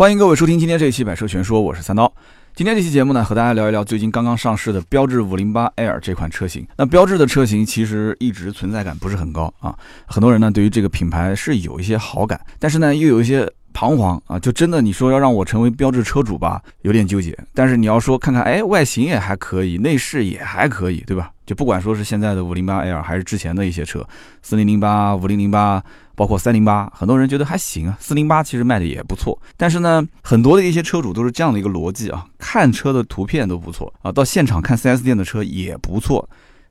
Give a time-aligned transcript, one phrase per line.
[0.00, 2.10] 欢迎各位收听今天这一期《百车全说》，我是三刀。
[2.54, 6.66] 今天这期节目呢，和大家聊一聊最近刚刚上市的标致五零八 L 这款车型。
[6.78, 13.46] 那标致的车型其实一直存在感不是很高啊，很多人呢对于这个品牌是有一些好感，但是呢又有一些。
[13.72, 17.38] 彷徨啊，就真的你说要让我成为标致车主吧，有点纠结。
[17.54, 21.30] 但是你要说看看，哎，外形也还可以，内饰也还可以，对吧？
[21.46, 24.04] 就不管说是现在的五零八 L 还是之前的一些车，
[24.42, 25.80] 四零零八、五零零八，
[26.20, 27.96] 包括三零八，很多人觉得还行啊。
[27.98, 36.28] 四零八其实卖的也不错，但是呢，很多的一些车主都是这样的一个逻辑啊，看车的图片都不错啊，到现场看 4S 店的车也不错。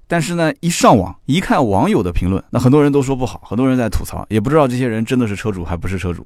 [0.08, 6.24] 但是呢，一上网一看网友的评论，那很多人都说不好，很多人在吐槽，也不知道这些人真的是车主还不是车主，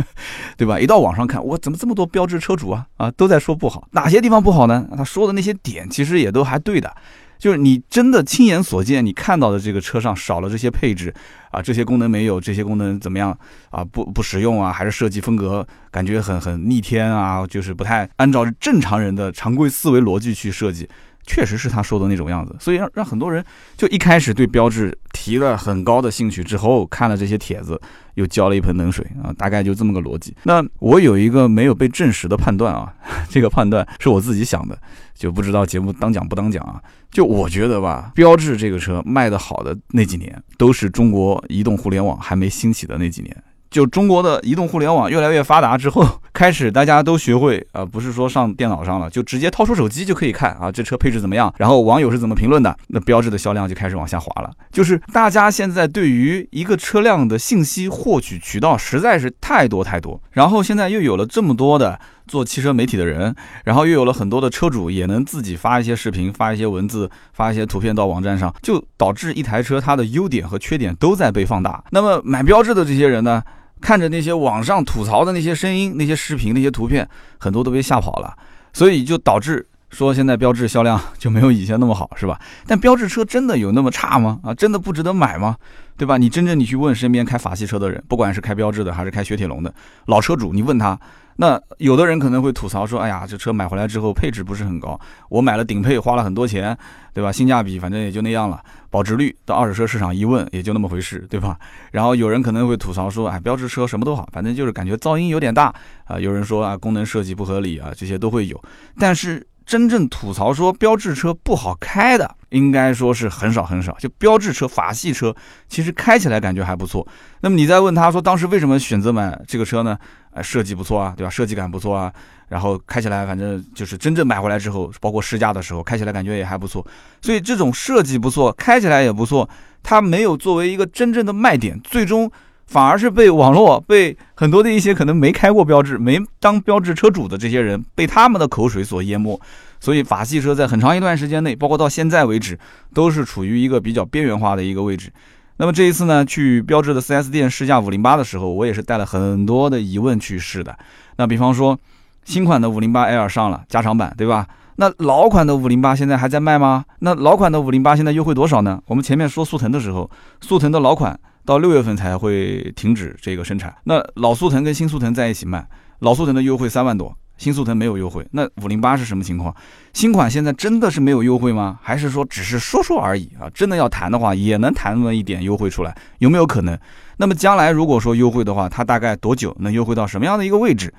[0.58, 0.78] 对吧？
[0.78, 4.86] 一到网上看，我怎么这么多标志车主啊啊，都在说不好，哪些地方不好呢？
[4.94, 6.94] 他说的那些点其实也都还对的，
[7.38, 11.12] 就是你真的亲眼所见，你看到的这个车上少了这些配置
[11.50, 13.36] 啊，这些功能没有，这些功能怎么样
[13.70, 13.84] 啊？
[13.84, 14.72] 不不实用啊？
[14.72, 17.46] 还是设计风格感觉很很逆天啊？
[17.46, 20.88] 就是不太按照正常人的常规思维逻辑去设计。
[21.26, 23.44] 确实是他说的那种样子，所以让让很多人
[23.76, 27.80] 就一开始对标志提了很高的兴趣，之后看了这些帖子，
[28.14, 30.34] 又浇了一盆冷水啊，大概就这么个逻辑。
[30.44, 32.94] 那我有一个没有被证实的判断啊，
[33.28, 34.78] 这个判断是我自己想的，
[35.14, 36.80] 就不知道节目当讲不当讲啊。
[37.10, 43.36] 就我觉得吧，标志这个车卖的好的那几年，都是中国移动互联网还没兴起的那几年。
[43.68, 51.50] 就中国的移动互联网越来越发达之后，开始大家都学会啊，不是说上电脑上了，就直接掏出手机就可以看啊，这车配置怎么样？
[51.56, 52.76] 然后网友是怎么评论的？
[52.88, 54.50] 那标志的销量就开始往下滑了。
[54.70, 71.82] 就是大家现在对于一个车辆的信息获取渠道实在是太多太多，然后现在又有了这么多的做汽车媒体的人，然后又有了很多的车主也能自己发一些视频、发一些文字、发一些图片到网站上，就导致一台车它的优点和缺点都在被放大。
[71.92, 73.42] 那么买标志的这些人呢？
[73.80, 78.36] 看着那些网上吐槽的那些声音、那些视频、那些图片，很多都被吓跑了，
[78.72, 82.40] 所以就导致说现在标致销量就没有以前那么好，是吧？
[82.66, 84.40] 但标致车真的有那么差吗？
[84.42, 85.56] 啊，真的不值得买吗？
[85.96, 86.16] 对吧？
[86.18, 89.74] 你真正你去问身边开法系车的人，不管是开标致的还是开雪铁龙的
[90.06, 90.98] 老车主，你问他。
[91.36, 94.98] 那有的人可能会吐槽说：“哎呀，这车买回来之后配置不是很高，
[95.28, 96.76] 我买了顶配花了很多钱，
[97.12, 97.30] 对吧？
[97.30, 98.60] 性价比反正也就那样了，
[98.90, 101.58] 保值率到二手车市场一问也就那么回事，对吧？”
[101.92, 105.74] 然后有人可能会吐槽说：“哎，标志车什么都好，反正就是感觉噪音有点大
[106.04, 108.60] 啊。”有人说啊，功能设计不合理啊，这些都会有，
[108.98, 109.46] 但是。
[109.66, 113.92] 真正吐槽说标致车不好开的，应该说是很少很少。
[113.98, 115.34] 就标致车、法系车，
[115.68, 117.06] 其实开起来感觉还不错。
[117.40, 119.98] 那么你再问他说，当时为什么选择买这个车呢？
[120.30, 121.30] 呃，设计不错啊，对吧？
[121.30, 122.12] 设计感不错啊，
[122.48, 126.86] 然后开起来反正就是真正买回来之后，包括试驾的时候，开起来感觉也还不错。
[127.22, 129.48] 所以这种设计不错，开起来也不错，
[129.82, 132.30] 它没有作为一个真正的卖点，最终。
[132.66, 139.40] 反而是被网络、被很多的一些可能没开过标志、没当标志车主的这些人，被他们的口水所淹没。
[139.78, 142.58] 所以法系车在很长一段时间内，包括到现在为止，
[142.92, 145.12] 都是处于一个比较边缘化的一个位置。
[145.58, 150.76] 那么这一次呢，去标志的 4S 店试驾508的时候，我也是带了很多的疑问去试的。
[151.18, 151.78] 那比方说，
[152.24, 154.46] 新款的 508L 上了加长版，对吧？
[154.76, 156.84] 那老款的508现在还在卖吗？
[156.98, 158.82] 那老款的508现在优惠多少呢？
[158.86, 160.10] 我们前面说速腾的时候，
[160.40, 161.18] 速腾的老款。
[161.46, 163.74] 到六月份才会停止这个生产。
[163.84, 165.66] 那老速腾跟新速腾在一起卖，
[166.00, 168.26] 老速腾的优惠三万多，新速腾没有优惠。
[168.32, 169.54] 那五零八是什么情况？
[169.94, 171.78] 新款现在真的是没有优惠吗？
[171.80, 173.48] 还是说只是说说而已啊？
[173.54, 176.76] 真的要谈的话，也能谈那么一点优惠出来，有没有可能？
[177.18, 180.92] 那么将来如果说优惠的话，它大概多久能优惠到什么样的一个位置？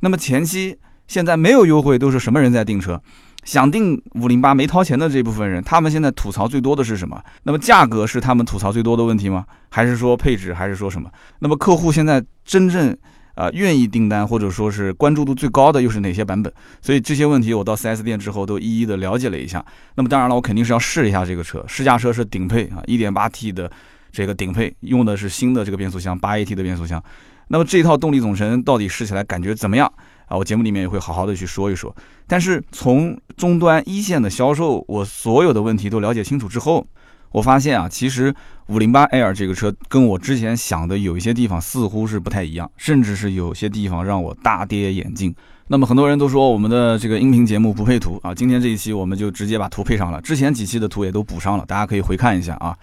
[0.00, 3.00] 那么前期现在没有优惠，都是什么人在订车？
[3.44, 7.22] 想订五零八没掏钱的这部分人，他们现在吐槽最多的是什么？
[7.44, 9.44] 那么价格是他们吐槽最多的问题吗？
[9.70, 10.52] 还是说配置？
[10.52, 11.10] 还是说什么？
[11.38, 12.96] 那么客户现在真正
[13.34, 16.52] 啊愿意订单或者说是关注度最高的又是哪些版本？
[16.82, 19.64] 所以这些问题我到 4S 店之后都一一的了解了一下。
[19.94, 21.64] 那么当然了，我肯定是要试一下这个车。
[21.66, 23.70] 试驾车是顶配啊，1.8T 的
[24.12, 27.02] 这个顶配，用的是新的这个变速箱，8AT 的变速箱。
[27.48, 29.90] 那么这套动力总成到底试起来感觉怎么样？
[30.30, 31.94] 啊，我节目里面也会好好的去说一说。
[32.28, 36.86] 但是从终端一线的销售，我所有的问题都了解清楚之后，
[37.32, 38.32] 我发现啊，其实
[38.68, 45.34] 五零八 L 这个车跟我之前想的有一些地方似乎是不太一样，甚至是有些地方让我大跌眼镜。
[45.66, 52.76] 那么很多人都说我们的这个音频节目不配图啊，今天这一期我们就直接把图配上了，之前几期的图也都补上了，大家可以回看一下啊。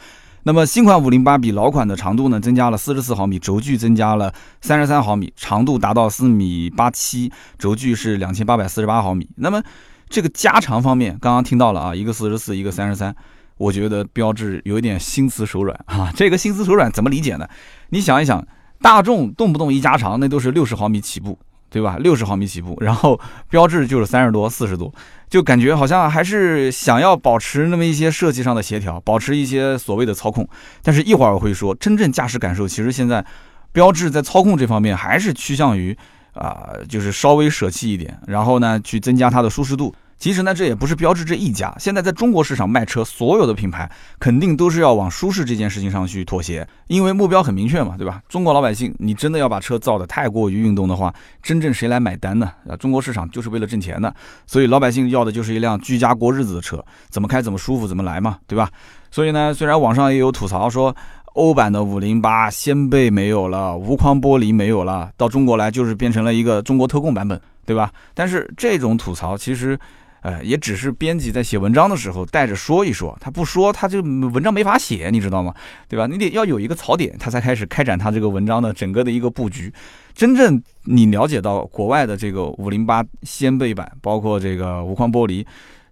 [0.48, 7.30] 那么新款五零八比老款的长度呢增加了四十四毫米，轴距增加了三十三毫米，长度达到四米八七，
[7.60, 9.28] 轴距是两千八百四十八毫米。
[9.36, 9.62] 那么
[10.08, 13.14] 这个加长方面，刚刚听到了啊，一个四十四，一个三十三，
[13.58, 16.10] 我觉得标志有一点心慈手软啊。
[16.16, 17.46] 这个心慈手软怎么理解呢？
[17.90, 18.48] 你想一想，
[18.82, 21.38] 大众动不动一加长，那都是六十毫米起步，
[21.70, 21.98] 对吧？
[22.00, 23.20] 六十毫米起步，然后
[23.50, 24.94] 标志就是三十多、四十多，
[25.30, 30.48] 就感觉好像还是想要保持那么一些设计上的协调，保持一些所谓的操控。
[30.82, 33.24] 但是一会儿我会说，真正驾驶感受，其实现在
[33.72, 35.96] 标志在操控这方面还是趋向于
[36.34, 39.94] 啊，就是稍微舍弃一点，然后呢，去增加它的舒适度。
[40.20, 41.76] 其实呢，这也不是标志这一家。
[41.80, 48.20] 现在在中国市场卖车，所有的品牌肯定都是要往舒适这件事情上去妥协，因为目标很明确嘛，对吧？
[48.28, 52.52] 中国老百姓，你真的要把车造得太过于运动的话，真正谁来买单呢？
[52.68, 54.12] 啊，中国市场就是为了挣钱的，
[54.48, 58.72] 所以老百姓要的就是一辆居家过日子的车，怎么开怎么舒服怎么来嘛，对吧？
[59.12, 60.96] 所以呢，虽然网上也有吐槽说，
[61.36, 67.92] 欧版的五零八掀背没有了，无框玻璃没有了，到中国来就是变成了一个中国特供版本，对吧？
[68.16, 69.80] 但是这种吐槽其实。
[70.28, 75.56] 呃，也只是编辑在写文章的时候带着说一说，他不说，他就文章没法写，你知道吗？
[75.88, 76.06] 对吧？
[76.06, 79.72] 你得要有一个槽点，他才开始开展他这个文章的整个的一个布局。
[80.14, 85.46] 真正你了解到国外的这个五零八掀背版，包括这个无框玻璃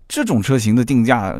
[0.05, 1.33] 这种车型的定价，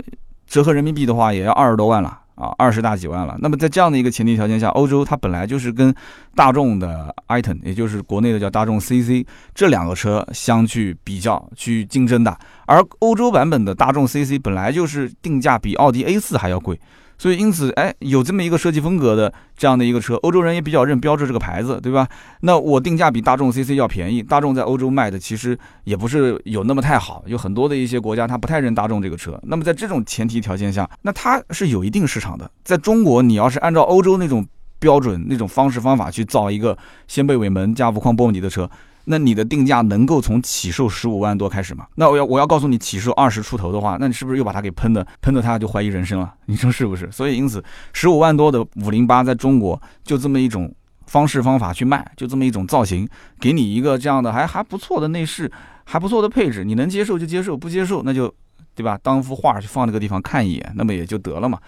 [0.48, 2.22] 折合人民币的话，也要二十多万了。
[2.36, 3.36] 啊，二十大几万了。
[3.40, 5.94] 那么在这样的一个前提条件下，欧洲它本来就是跟
[6.36, 12.38] 大众的 item，也就是国内的叫大众 CC 这两个车相去比较去竞争的，
[12.68, 16.80] 而欧洲版本的大众 CC 本来就是定价比奥迪 A 四还要贵。
[17.18, 22.08] 所以，因此，哎，有这么一个设计风格的这样的一个车，欧洲人也比较认标致这个牌子，对吧？
[22.42, 29.40] 那我定价比大众 CC 要便宜，大众在欧洲卖的其实也不是有那么太好，有很多的一些国家它不太认大众这个车。
[29.44, 32.50] 那么在这种前提条件下，那它是有一定市场的。
[32.64, 34.46] 在中国，你要是按照欧洲那种
[34.80, 36.78] 标准、那种方式方法去造一个
[37.08, 38.70] 掀背尾门加无框玻璃的车。
[39.06, 41.88] 那你的定价能够从起售十五万多开始吗？
[41.96, 46.34] 那我要我要告诉你，起售二十出头的话，那你是不是又把它给喷的喷的他就怀疑人生了？
[46.46, 47.10] 你说是不是？
[47.12, 47.64] 所以因此，
[47.94, 50.74] 十五万多的五零八在中国就这么一种
[51.06, 53.08] 方式方法去卖，就这么一种造型，
[53.40, 55.52] 给你一个这样的还还不错的内饰，
[55.84, 58.34] 还不错的配置，你能接受就接受，不接受那就
[58.74, 58.98] 对吧？
[59.04, 61.60] 当幅画去放那个地方看一眼，那么也就得了嘛。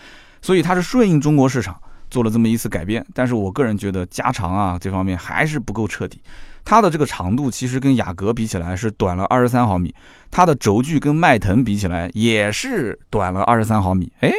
[0.41, 1.79] 所以它是顺应中国市场
[2.09, 6.21] 做了这么一次改变，但是我个人觉得加长啊这方面还是不够彻底。
[6.69, 9.95] 它的这个长度其实跟雅阁比起来是短了二十三毫米，
[10.29, 14.11] 它的轴距跟迈腾比起来也是短了二十三毫米。
[14.19, 14.29] 哎，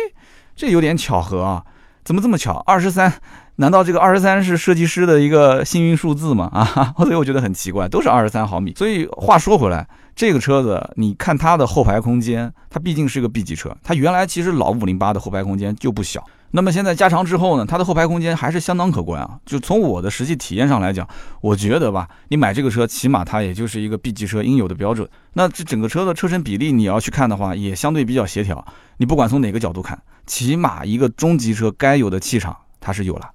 [0.55, 1.65] 这有点巧合啊，
[2.05, 2.63] 怎么这么巧？
[2.67, 3.11] 二十三，
[3.57, 6.51] 难道这个二十三是设计师的一个幸运数字吗？
[6.53, 8.75] 啊， 所以我觉得很奇怪，都是二十三毫米。
[8.77, 16.23] 所以话说回来，这个车子你看它的后排空间，它毕竟是个 B 级车，它原来其实老五零八的后排空间就不小。
[16.51, 19.39] 那么现在加长之后呢，它的后排空间还是相当可观啊。
[19.45, 21.07] 就从我的实际体验上来讲，
[21.43, 25.09] 我觉得吧，你买这个车，起码它也就是一个 B 级车应有的标准。
[25.35, 28.65] 那这整个车的车身比例，你要去看的话，也相对比较协调。
[28.97, 33.31] 你不管从哪个角度看，起码一个中级车该有的气场它是有了。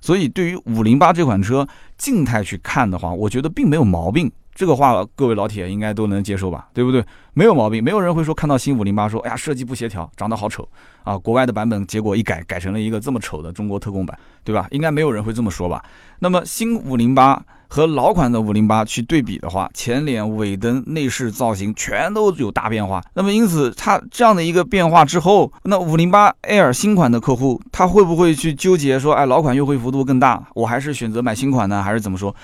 [0.00, 1.66] 所以对于五零八这款车
[1.96, 4.30] 静态去看的话，我觉得并没有毛病。
[4.58, 7.04] 这个话各位老铁应该都能接受吧，对不对？
[7.32, 10.68] 没有毛病，没有人会说看到新五零八说，哎呀设计不协调，长得好丑
[11.04, 11.16] 啊！
[11.16, 14.66] 国外的版本结果一改，改成了一个这么丑的中国特供版，对吧？
[14.72, 15.84] 应该没有人会这么说吧？
[16.18, 23.00] 那么新五零八和老款的五零八去对比的话，前脸、尾灯、内饰造型全都有大变化。
[23.14, 32.34] 那么因此它这样的一个变化之后，那五零八 Air 新款的客户他会不会去纠结说，哎，老款优惠幅度更大，我还是选择买新款呢，还是怎么说？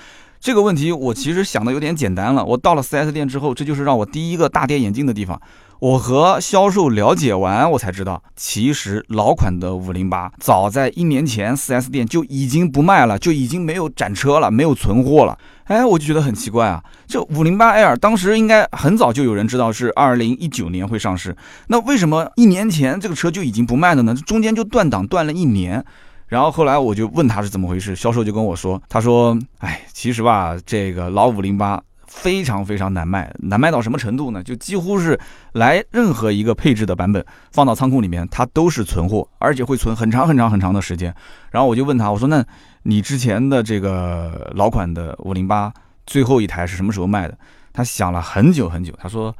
[0.45, 2.45] 这个问题我其实想的有点简单了。
[2.45, 5.41] 我到了 4S 店之后，这就是让我第一个大跌眼镜的地方。
[5.79, 15.35] 我和销售了解完，我才知道，其实老款的508早在一年前 4S 店就已经不卖了，就已经没有展车了，没有存货了。
[15.63, 16.83] 哎，我就觉得很奇怪啊。
[17.07, 21.35] 这 508L 当时应该很早就有人知道是2019年会上市，
[21.69, 24.13] 那为什么一年前这个车就已经不卖了呢？
[24.13, 25.83] 中间就断档断了一年。
[26.27, 34.43] 然后后来我就问他是怎么回事，销售就跟我说，他说，哎，其实吧，这个老五零八非常非常难卖，难卖到什么程度呢？
[34.43, 35.19] 就几乎是
[35.53, 41.13] 来任何一个配置的版本放到仓库里面，它都是存货，而且会存很长很长很长的时间。
[41.51, 42.43] 然后我就问他，我说，那
[42.83, 45.71] 你之前的这个老款的五零八
[46.07, 47.37] 最后一台是什么时候卖的？
[47.71, 49.35] 他想了很久很久，他说。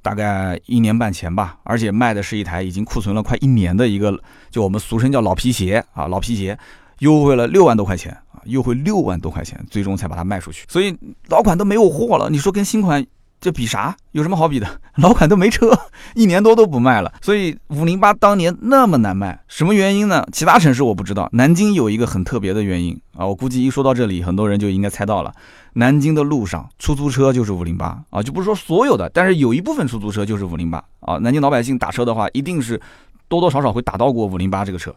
[0.00, 4.18] 大概一年半前吧，而且卖的是一台已经库存了快一年的一个，
[4.50, 6.58] 就我们俗称叫老皮鞋啊，老皮鞋，
[7.00, 10.64] 优惠了六万多块钱啊，优惠六万多块钱，最终才把它卖出去。
[10.68, 10.96] 所以
[11.28, 13.04] 老款都没有货了，你说跟新款
[13.40, 13.96] 这比啥？
[14.12, 14.66] 有什么好比的？
[14.98, 15.70] 老款都没车，
[16.14, 17.12] 一年多都不卖了。
[17.20, 20.26] 所以五零八当年那么难卖，什么原因呢？
[20.32, 25.32] 其他城市我不知道，南京有一个很特别的原因啊，我估计一说到这里，很多人就应该猜到了。
[25.74, 31.18] 南京的路上，出租车就是五零八啊，就不是说所有的，但是有一部分出租车就是五零八啊。
[31.18, 32.80] 南京老百姓打车的话，一定是
[33.28, 34.92] 多多少少会打到过五零八这个车。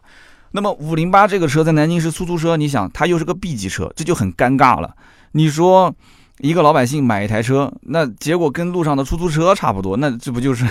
[0.50, 4.96] 那么五零八这个车在南京是出租车，你想它又是个 B 级车，这就很尴尬了。
[5.32, 5.94] 你说
[6.42, 10.66] 一个老百姓买一台车，那结果跟路上的出租车差不多，那这不就是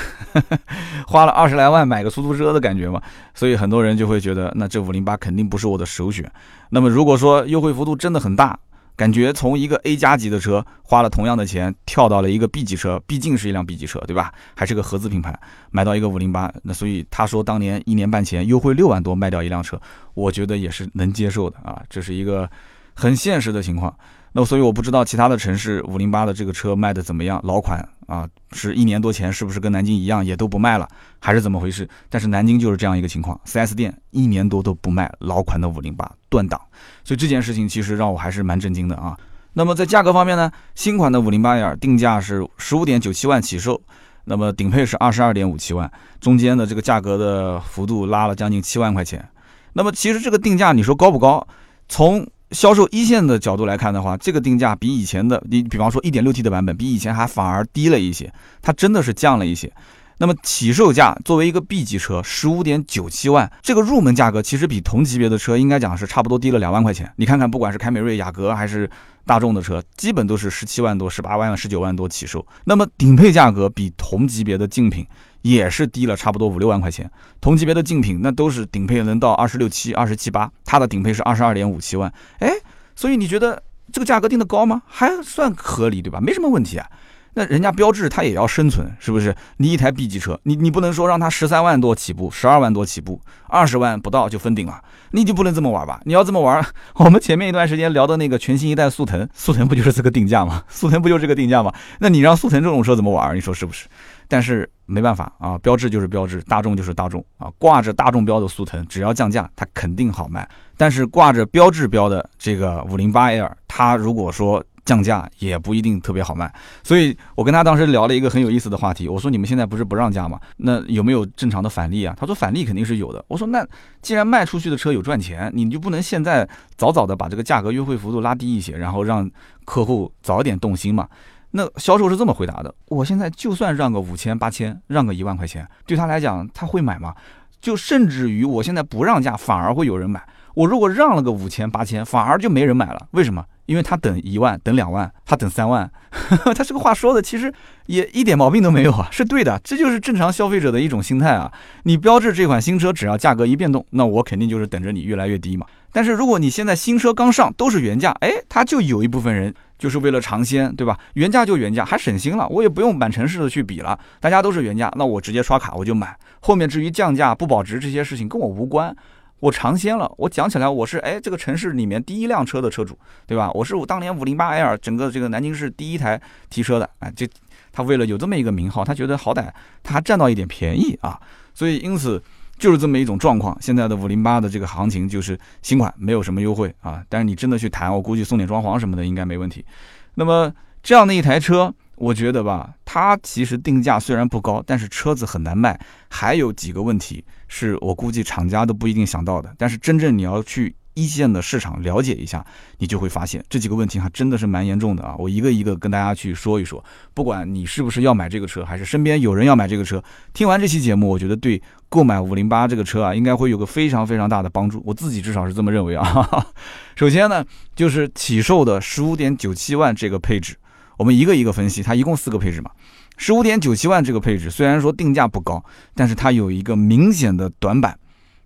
[1.08, 3.02] 花了二十来万买个出租车的感觉吗？
[3.34, 6.30] 所以很多人就会觉得，那这五零八肯定不是我的首选。
[6.72, 8.60] 那么如果说优惠幅度真的很大，
[8.98, 14.34] 感觉从一个 A 加级的车花了同样的钱跳到了一个 B 级车，毕竟是一辆 B 级车，对吧？
[14.54, 15.34] 还是个合资品牌，
[15.72, 19.80] 买到一个五零八，那所以他说当年一年半前优惠六万多卖掉一辆车，
[20.16, 22.50] 我觉得也是能接受的啊，这是一个
[22.94, 23.96] 很现实的情况。
[24.34, 30.88] 那所以我不知道其他的城市五零八的这个车卖的怎么样，老款啊，是一年多前是不是跟南京一样也都不卖了，
[31.20, 31.88] 还是怎么回事？
[32.10, 36.60] 但是南京就是这样一个情况，4S 店一年多都不卖老款的五零八断档，
[37.04, 39.18] 所以这件事情其实让我还是蛮震惊的啊。
[39.54, 43.82] 那么在价格方面呢，新款的五零八 L 定价是十五点九七万起售，
[44.24, 49.28] 那么顶配是二十二点五七万，中间的这个价格的幅度拉了将近七万块钱。
[49.74, 51.46] 那么其实这个定价你说高不高？
[51.90, 58.32] 从销售一线的角度来看的话，这个定价比以前的，你比方说 1.6T 的版本，比以前还反而低了一些，
[58.62, 59.72] 它真的是降了一些。
[60.18, 67.12] 那么起售价作为一个 B 级车，十五点九七万，这个入门价格其实比同级别的车应该讲是差不多低了两万块钱。
[67.16, 68.88] 你看看，不管是凯美瑞、雅阁还是
[69.26, 72.46] 大众的车，基本都是十七万多、十八万、十九万多起售。
[72.66, 75.08] 那么顶配价格比同级别的竞品。
[75.42, 82.52] 也是低了差不多五六万块钱，同级别的竞品那都是顶配能到二十六七、二十七八，它的顶配是二十二点五七万，哎，
[82.96, 84.82] 所以你觉得这个价格定的高吗？
[84.86, 86.20] 还算合理，对吧？
[86.22, 86.88] 没什么问题啊。
[87.34, 89.34] 那人家标志它也要生存，是不是？
[89.56, 96.02] 你一台 B 级车，你你不能说让它十三万多起步，十二万多起步，二十万不到就封顶了，你就不能这么玩吧？
[96.04, 96.62] 你要这么玩，
[96.96, 100.62] 我们前面一段时间聊的那个全新一代速腾，速腾不就是这个定价吗？
[100.68, 101.74] 速腾不就是这个定价吗？
[102.00, 103.34] 那你让速腾这种车怎么玩？
[103.34, 103.88] 你说是不是？
[104.32, 107.52] 但是没办法啊，标志就是标志，大众就是大众啊。
[107.58, 110.48] 挂着大众标的速腾，只要降价，它肯定好卖。
[110.78, 116.50] 但是挂着标志标的这个五零八 L，它如果说降价，也不一定特别好卖。
[116.82, 120.40] 所以我跟他当时聊了一个很有意思的话题，我说你们现在不是不让价吗？
[120.56, 122.16] 那有没有正常的返利啊？
[122.18, 123.22] 他说返利肯定是有的。
[123.28, 123.68] 我说那
[124.02, 126.48] 既然卖出去的车有赚钱，你就不能现在
[126.78, 129.30] 早早的把这个价格优惠幅度拉低一些，然后让
[129.66, 131.06] 客户早点动心嘛？
[131.52, 137.14] 那销售是这么回答的：我现在就算让个五千八千，让个一万块钱，对他来讲他会买吗？
[137.60, 140.24] 就甚至于我现在不让价，反而会有人买。
[140.56, 143.08] 我如果让了个五千八千，反而就没人买了。
[143.12, 143.46] 为什么？
[143.68, 145.90] 因为他等一万，等两万，他等三万。
[146.56, 147.54] 他这个话说的其实
[147.86, 149.60] 也一点毛病都没有啊， 是对的。
[149.64, 151.52] 这就是正常消费者的一种心态啊。
[151.84, 155.66] 你标志这款新车，只要价格一变动，那我肯定就是等着你越来越低嘛。
[155.94, 159.54] 但是如果你现在新车刚上都是原价，哎，他就有一部分人。
[159.82, 160.96] 就是为了尝鲜，对吧？
[161.16, 166.16] 原价就原价，还省心了，我也不用满城市的去比了，大家都是原价，那我直接刷卡我就买。
[166.42, 168.96] 后面至于降价不保值这些事情跟我无关，
[169.40, 172.96] 我尝鲜了，我讲起来我是哎这个城市里面第一辆车的车主，
[173.26, 173.50] 对吧？
[173.56, 176.22] 我是我当年五零八 L 整个这个南京市第一台
[176.52, 177.28] 提车的，哎，这
[177.72, 179.50] 他为了有这么一个名号，他觉得好歹
[179.82, 181.20] 他还占到一点便宜啊，
[181.56, 182.22] 所以因此。
[182.62, 189.66] 就是这么一种状况，现在的五零八的这个行情就是新款没有什么优惠啊，但是你真的去谈，我估计送点装潢什么的应该没问题。
[190.14, 190.54] 那么
[190.84, 200.76] 这样的一台车，我觉得吧，它其实定价虽然不高，但是车子很难卖，还有几个问题是我估计厂家都不一定想到的，但是真正你要去。
[200.94, 202.46] 一线的市场了解一下，
[202.80, 205.16] 你就会发现这几个问题还真的是蛮严重的啊！
[205.18, 206.84] 我一个一个跟大家去说一说。
[207.14, 214.82] 不管你是不是要买这个车，还是身边有人要买这个车，听完这期节目，我觉得对购买五零八这个车啊，应该会有个非常非常大的帮助。
[214.86, 216.46] 我自己至少是这么认为啊。
[216.96, 217.46] 首先呢，
[217.76, 220.56] 就是起售的十五点九七万这个配置，
[220.98, 222.70] 我们一个一个分析，它一共四个配置嘛。
[223.18, 227.98] 十五点九七万这个配置虽然说定价不高，但是它有一个明显的短板。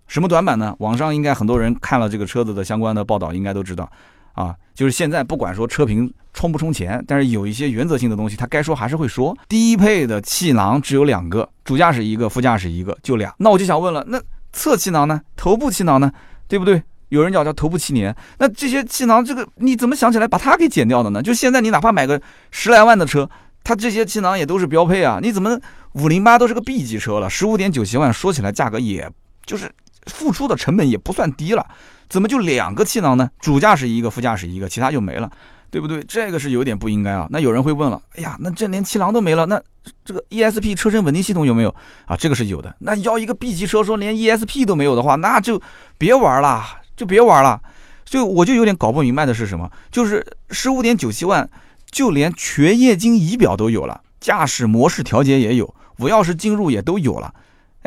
[0.06, 0.74] 什么短板呢？
[0.78, 3.90] 网上应该很多人看了这个车子的相关的报道，应该都知道，
[4.34, 9.36] 啊，就是现在不管说车评充不充钱，但是有一些原则性的东西，它该说还是会说。
[9.48, 13.34] 低配的气囊只有两个，主驾驶一个，副驾驶一个，就俩。
[13.38, 14.20] 那我就想问了，那
[14.52, 15.20] 侧气囊呢？
[15.36, 16.12] 头部气囊呢？
[16.46, 16.82] 对不对？
[17.08, 21.22] 有人叫叫头部气帘，那这些气囊，这个你怎么想起来把它给剪掉的呢？
[21.22, 22.20] 就现在你哪怕买个
[22.50, 23.28] 十来万的车，
[23.64, 25.18] 它这些气囊也都是标配啊。
[25.22, 25.58] 你怎么
[25.94, 29.10] 五零八都是个 B 级车了，十五点九七万，说起来价格也
[29.44, 29.70] 就是。
[30.06, 31.66] 付出的成本也不算低了，
[32.08, 33.30] 怎么就两个气囊呢？
[33.40, 35.30] 主驾驶一个，副驾驶一个，其他就没了，
[35.70, 36.02] 对不对？
[36.04, 37.26] 这个是有点不应该啊。
[37.30, 39.60] 那有人会问了，哎呀，那这连气囊都没了，那
[40.04, 41.74] 这个 ESP 车身稳定系统有没有
[42.06, 42.16] 啊？
[42.16, 42.74] 这个是有的。
[42.78, 45.60] 那要一个 B 级车说连 ESP 都没有的话，那就
[45.98, 46.64] 别玩了，
[46.96, 47.60] 就别玩了。
[48.04, 51.48] 所以我就有点搞不明白的是什么，就是十五点九七万，
[51.90, 57.34] 就连全液晶仪表都有了，驾驶模式调节也有，无钥匙进入也都有了。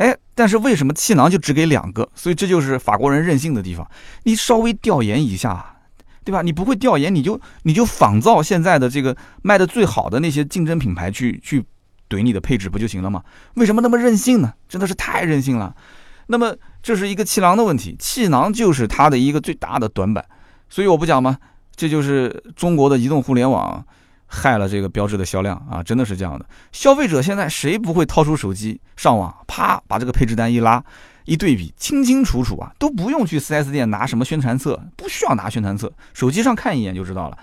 [0.00, 2.08] 哎，但是为什么气囊就只给两个？
[2.14, 3.86] 所以这就是法国人任性的地方。
[4.22, 5.76] 你稍微调研一下，
[6.24, 6.40] 对吧？
[6.40, 11.62] 你不会调研，你就你就仿造现在的这个卖的最好的那些竞争品牌去去
[12.08, 13.22] 怼你的配置不就行了吗？
[13.56, 14.54] 为什么那么任性呢？
[14.66, 15.76] 真的是太任性了。
[16.28, 20.24] 那么这是一个气囊的问题，气囊就是它的一个最大的短板，
[20.70, 21.36] 所以我不讲吗？
[21.76, 23.84] 这就是中国的移动互联网
[24.32, 26.46] 害了这个标志的销量啊，真的是这样的。
[26.70, 30.82] 消费者现在谁不会掏出手机上网，啪把这个配置单一拉。
[31.26, 37.38] 一对比，清清楚楚啊，都不用去 4S 店拿什么宣传册，不需要拿宣传册，手机上看一眼就知道了，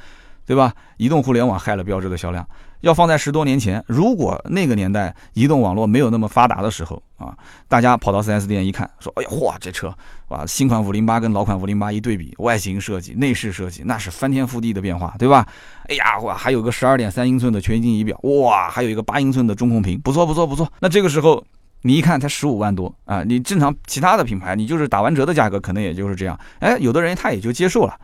[0.46, 0.74] 对吧？
[0.98, 2.46] 移动互联网害了标志的销量。
[2.82, 7.36] 要放在十多年前，如果那个年代移动网络没有那么发达的时候啊，
[7.68, 9.94] 大家跑到 4S 店一看，说：“哎呀，嚯，这车，
[10.28, 15.48] 哇，新款五零八跟老款五零八一对比，外形设计、内饰设计，那是翻天覆地的变化，对吧？
[15.90, 20.72] 哎呀，哇，还有个十二点三英寸的全液晶仪表，哇，还有一个八英寸的中控屏，不错，不错，不错。
[20.80, 21.44] 那这个时候。
[21.84, 23.24] 你一看才十五万多啊！
[23.24, 26.38] 你正常其他的品牌，你就是打完折的价格，可能也就是这样。
[26.60, 27.96] 哎，有的人他也就接受了。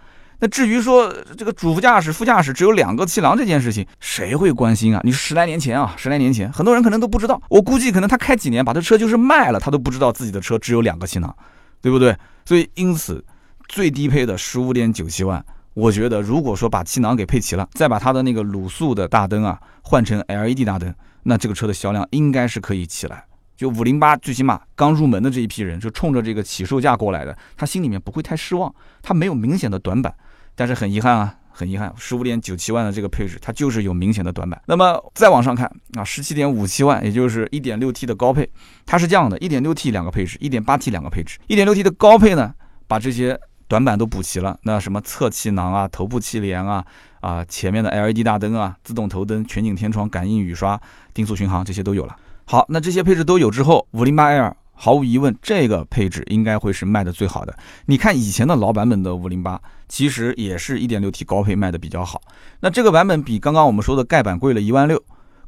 [0.44, 5.00] 那至于说这个主副驾驶、副驾驶只有两个气囊这件事情，谁会关心啊？
[5.06, 7.42] 你十来年前啊，十来年前，很多人可能都不知道。
[7.48, 11.34] 我估计可能他开几年把这车就是卖了，他都不知道自己的车只有两个气囊，
[11.82, 12.14] 对不对？
[12.44, 13.24] 所以因此，
[13.70, 15.42] 最低配的十五点九七万，
[15.76, 23.24] 我觉得如果说把气囊给配齐了，再把它的那个卤素的大灯啊换成 LED 大灯，那这个车的销量应该是可以起来。
[23.56, 28.74] 就五零八，最起码刚入门的这一批人，就冲着这个起售价过来的，他心里面不会太失望。
[29.02, 30.14] 他没有明显的短板，
[30.56, 34.62] 但是很遗憾啊，很遗憾，十五点九七万的这个配置，它就是有明显的短板。
[34.66, 38.50] 那么再往上看啊，十七点五七万，也就是一点六 T 的高配，
[38.86, 41.38] 它是这样的：一点六 T 两个配置，一点八 T 两个配置。
[41.48, 42.54] 一点六 T 的高配呢，
[42.88, 44.58] 把这些短板都补齐了。
[44.64, 46.84] 那什么侧气囊啊，头部气帘啊，
[47.22, 50.80] 啊前面的 LED 大灯啊，自动头灯、全景天窗、感应雨刷、
[51.14, 52.16] 定速巡航这些都有了。
[52.46, 57.56] 好，那这些配置都有之后，五零八 L 毫无疑问，这个配置应该会是卖的最好的。
[57.86, 62.22] 你看以前的老版本的五零八，其实也是一点六 T 高配卖的比较好。
[62.60, 65.02] 那这个版本比刚刚我们说的盖板贵了一万六，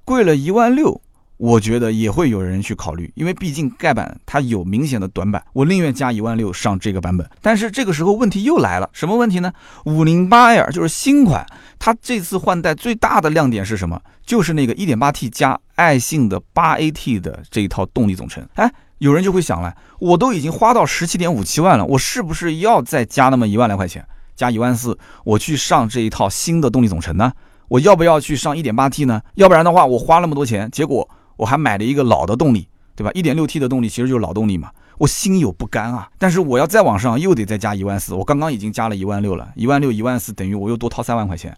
[0.03, 1.01] 贵了一万六。
[1.37, 7.29] 我觉得也会有人去考虑，因为毕竟盖板它有明显的短板，我宁愿加一万六上这个版本。
[7.41, 9.51] 但是这个时候问题又来了，什么问题呢？
[9.83, 11.45] 五零八 L 就是新款，
[11.77, 14.01] 它这次换代最大的亮点是什么？
[14.25, 18.47] 就是那个一点八 T 加爱信的八 AT 的这一套动力总成。
[18.53, 24.05] 哎，有人就会想了，我都已经花到十七点五七万了，我是不是要再加那么一万来块钱，
[24.35, 27.33] 加一万四，我去上这一套新的动力总成呢？
[27.67, 29.21] 我要不要去上一点八 T 呢？
[29.35, 31.09] 要不然的话，我花那么多钱，结果。
[31.37, 33.11] 我还买了一个老的动力，对吧？
[33.13, 36.07] 一点六 T 的动力其实就是老动力嘛，我心有不甘啊。
[36.17, 41.53] 但是我要再往上又得再加一万四，我刚刚已经加了一万六了，一万六一万四等于我又多掏三万块钱。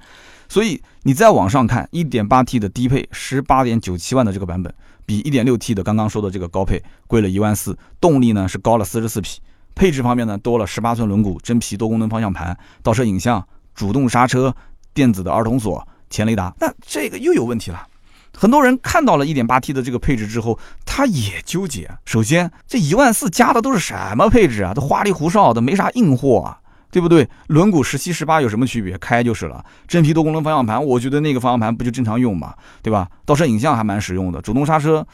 [0.50, 4.74] 所以你再往上看，一点八 T 的低配十八点九七万的这个版本，
[5.08, 9.40] 比一点六 T 的刚刚说的这个高配贵了一万四，动力呢是高了四十四匹，
[9.74, 14.54] 配置方面呢多了十八寸轮毂、真皮多功能方向盘、倒车影像、主动刹车、
[14.94, 17.88] 电子的儿童锁、前雷达，那这个又有问题了。
[18.36, 21.90] 很多人看到了一点八 T 的这个配置之后，他也纠结。
[22.04, 24.74] 首先，这一万四加的都是什么配置啊？
[24.74, 27.28] 都花里胡哨的，没啥硬货啊，对不对？
[27.48, 28.98] 轮毂十七、十八有什么区别？
[28.98, 29.64] 开就是了。
[29.88, 33.08] 真皮多功能方向盘，我觉得那个方向盘不就正常用嘛，对吧？
[33.26, 35.06] 倒车影像还蛮实用的，主动刹车。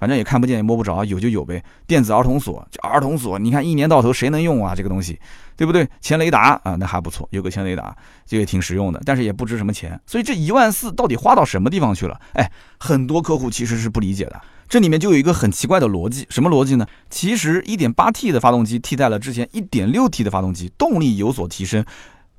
[0.00, 1.62] 反正也看不见也摸不着，有就有呗。
[1.86, 4.74] 电子儿童锁，这儿童锁，你看一年到头谁能用啊？
[4.74, 5.20] 这个东西，
[5.56, 5.86] 对不对？
[6.00, 7.94] 前雷达啊，那还不错，有个前雷达，
[8.26, 10.00] 这也挺实用的，但是也不值什么钱。
[10.06, 12.18] 所以这一万四到底花到什么地方去了？
[12.32, 14.40] 哎，很多客户其实是不理解的。
[14.66, 16.86] 这里面就有一个很奇怪的逻辑，什么逻辑呢？
[17.10, 21.84] 其实一点八 T 的发动机替代了之前一点六 T 的发动机，动力有所提升，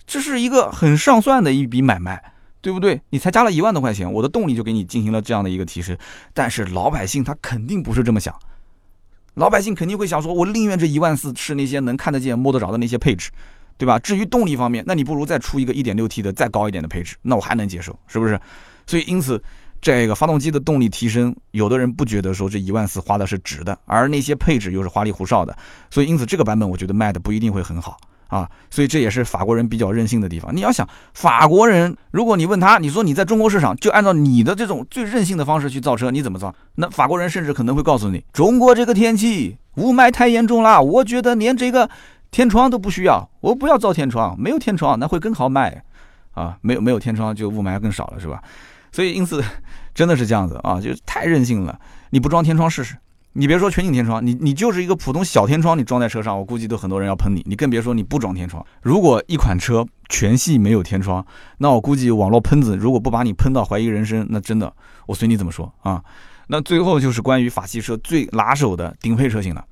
[0.07, 2.33] 这是一个很上算的一笔买卖。
[2.61, 3.01] 对不对？
[3.09, 5.97] 你才加了一万多块钱，我的动力就给你进行了这样的一个提升。
[6.33, 8.33] 但是老百姓他肯定不是这么想，
[9.33, 13.31] 老百姓肯定会想说，我宁愿这一万四是那些能看得见、摸得着的那些配置，
[13.77, 13.97] 对吧？
[13.97, 18.39] 至于动力方面，那你不如再出一个一点六 T 的再高一点的配置，那我还能接受，是不是？
[18.85, 19.41] 所以因此，
[19.81, 25.57] 这个发动机的动力提升，有的人不觉得说这一万四花的是值的，而那些配置又是花里胡哨的，
[25.89, 27.97] 所以因此这个版本我觉得卖的不一定会很好。
[28.31, 30.55] 啊，所以这也是法国人比较任性的地方。
[30.55, 36.55] 你要想法国人，如果你问他，你说你在中国市场就按照你的这种最任性的方式去造车，你怎么造？
[36.75, 41.89] 那法国人甚至可能会告诉你，中国这个天气雾霾太严重了，我觉得连这个
[42.31, 45.83] 天窗都不需要，我不要造天窗，没有天窗那会更好卖，
[46.31, 48.41] 啊，没有没有天窗就雾霾更少了，是吧？
[48.93, 49.43] 所以因此
[49.93, 51.77] 真的是这样子啊，就太任性了，
[52.11, 52.95] 你不装天窗试试。
[53.33, 57.41] 你别说全景天窗，你你就是一个普通小天窗，你装在车上，我估计都很多人要喷你。
[57.47, 58.65] 你更别说你不装天窗。
[58.81, 61.25] 如果一款车全系没有天窗，
[61.59, 64.73] 那我估计网络喷子如果不把你喷到怀疑人生，那真的
[65.07, 66.03] 我随你怎么说啊？
[66.47, 69.63] 那最后就是关于法系车最拿手的顶配车型了。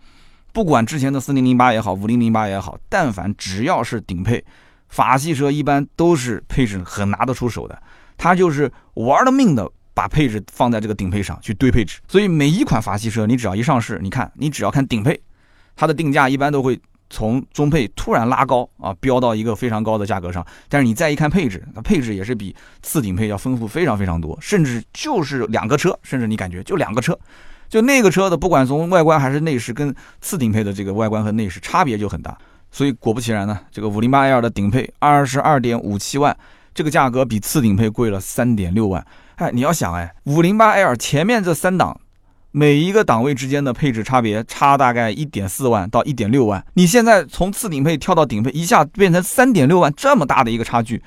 [0.54, 4.42] 不管之前的四零零八也好，五零零八也好，但凡只要是顶配，
[4.88, 7.78] 法系车一般都是配置很拿得出手的，
[8.18, 9.70] 它就是玩了命的
[10.00, 12.00] 把配置放在这个顶配上去堆配置。
[12.08, 15.20] 所以每一款法系车，你只要一上市，你看你只要看顶配，
[15.76, 20.46] 它的定价一般都会从中配突然拉高啊，飙到一个非常高的价格上。
[20.70, 27.20] 但是你再一看配置，那配置也是比次顶配要丰富非常非常多，甚至就是两个车，甚至你感觉就两个车，
[27.68, 32.38] 就那个车的不管从外观还是内饰，跟次顶配的这个外观和内饰差别就很大。
[32.72, 36.34] 所以果不其然呢，这个五零八 L 的顶配二十二点五七万，
[36.74, 39.06] 这个价格比次顶配贵了三点六万。
[39.40, 41.98] 哎，你要想哎，五零八 L 前面这三档，
[42.52, 51.02] 每一个档位之间的配置差别差大概一点四万到一点六万，你现在从次顶配跳到顶配，一下变成三点六万，这么大的一个差距，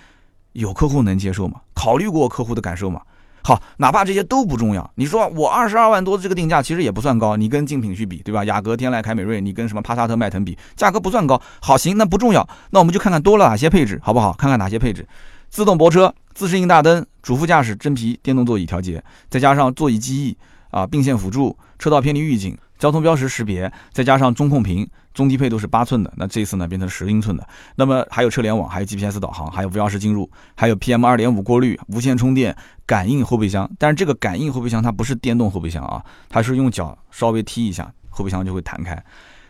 [0.55, 1.61] 有客户能接受吗？
[1.75, 3.03] 考虑过客户的感受吗？
[3.45, 8.43] 好，哪怕这些都不重要，你说我二十二万多的这个定价其实也不算高，你跟竞品去比，对吧？
[8.47, 11.39] 雅阁、天籁、凯美瑞，你跟什么帕萨特、迈腾比，价格不算高。
[11.61, 14.33] 好，行，那不重要，那我们就看看多了哪些配置，好不好？
[14.33, 15.07] 看看哪些配置：
[15.53, 20.35] 自动泊车、自适应大灯、主副驾驶真皮电动座椅调节，再加上座椅记忆
[20.71, 22.57] 啊、并线辅助、车道偏离预警。
[22.79, 27.47] 交通标识识别，再加上中控屏，中低配都是八寸的，那这次呢变成十英寸的。
[27.77, 33.71] 那么还有车联网，还有 GPS 导航，还有无钥匙进入，还有 PM 二点五过滤，无线充电，感应后备箱。
[33.79, 39.05] 但是这个感应后备箱它不是电动后备箱啊，它是用脚稍微踢一下，后备箱就会弹开。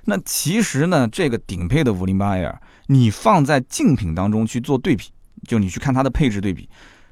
[0.05, 5.05] 那其实呢，这个顶配的五零八 L，你放在竞品当中去做对比，
[5.47, 6.69] 就你去看它的配置对比。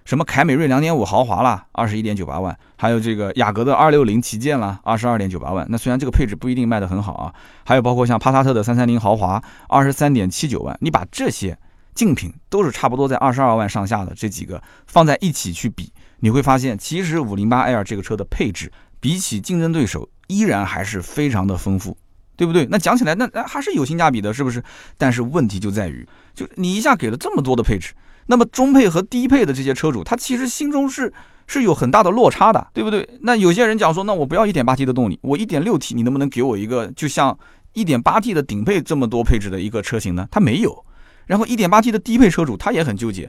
[0.06, 5.64] 什么凯美瑞两点五豪华啦，二十一点九八万，还有这个雅阁的二六零旗舰啦，二十二点九八万。
[5.68, 10.76] 那虽然这个配置不一定卖得很好啊，还有包括像帕萨特的三三零豪华，二十三点七九万。
[10.80, 11.56] 你把这些
[11.94, 21.96] 竞品都是差不多在二十二万上下的这几个放在一起去比，你会发现其实五零八 L 这个车的配置比起竞争对手依然还是非常的丰富，
[22.37, 22.66] 对不对？
[22.70, 24.64] 那讲起来那那还是有性价比的，是不是？
[24.96, 27.92] 但是问题就在于，就你一下给了这么多的配置。
[28.31, 31.12] 那么中配和低配的这些车主，他其实心中是
[31.49, 33.07] 是有很大的落差的，对不对？
[33.23, 37.37] 那有些人讲说，那我不要 1.8T 的动力，我 1.6T，你能不能给我一个就像
[37.75, 40.29] 1.8T 的顶配这么多配置的一个车型呢？
[40.31, 40.85] 他没有。
[41.27, 43.29] 然后 1.8T 的低配车主他也很纠结，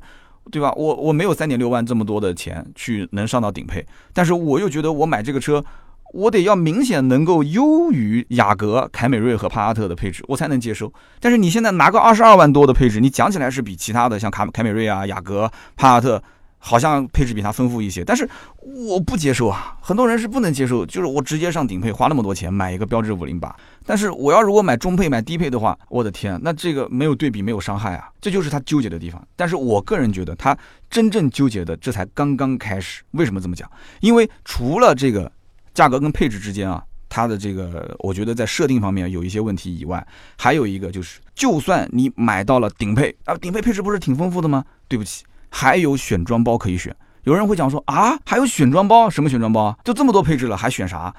[0.52, 0.72] 对吧？
[0.74, 3.84] 我我没有3.6万这么多的钱去能上到顶配，
[4.14, 5.66] 但是我又觉得我买这个车。
[6.13, 10.91] 我得要明显能够优于雅阁、凯美瑞和帕萨特的配置，我才能接受。
[11.19, 16.21] 但是你现在拿个二十二万多的配置，你讲起来是比其他的像卡凯美瑞啊、雅阁、帕萨特
[16.60, 19.78] 好像配置比它丰富一些，但是我不接受啊！
[19.82, 28.10] 很多人是不能接受，就是我直接上顶配，花那么多钱买一个标致五零八，但是我要如果买中配、买低配的话，我的天，那这个没有对比，没有伤害啊！
[28.19, 29.26] 这就是他纠结的地方。
[29.36, 30.56] 但是我个人觉得，他
[30.89, 33.02] 真正纠结的这才刚刚开始。
[33.12, 33.69] 为什么这么讲？
[34.02, 35.32] 因为除了这个。
[35.74, 40.06] 价格跟配置之间啊，它的这个我觉得在设定方面有一些问题以外，
[40.38, 44.64] 还有一个就是，就算你买到了顶配啊，顶配配置不是挺丰富的吗？
[44.88, 46.96] 对不起，还有选装包可以选。
[47.24, 49.10] 有人会讲说啊，还有选装包？
[49.10, 49.78] 什么选装包？
[49.84, 51.14] 就这么多配置了，还选啥？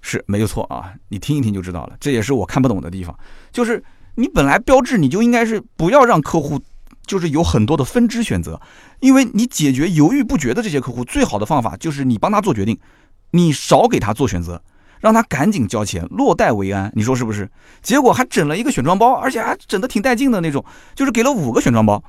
[0.00, 1.96] 是没有错啊，你听一听就知道了。
[1.98, 3.18] 这也是我看不懂的地方，
[3.50, 3.82] 就是
[4.14, 6.60] 你本来标志你就应该是不要让客户
[7.04, 8.60] 就是有很多的分支选择，
[9.00, 12.78] 因为你解决犹豫不决的这些客户，最好的方法就是你帮他做决定。
[13.30, 14.62] 你少给他做选择，
[15.00, 17.50] 让他赶紧交钱，落袋为安，你说是不是？
[17.82, 20.64] 结果还整了一个选装包，而且还整的挺带劲的那种，
[20.94, 22.02] 就是给了五个选装包，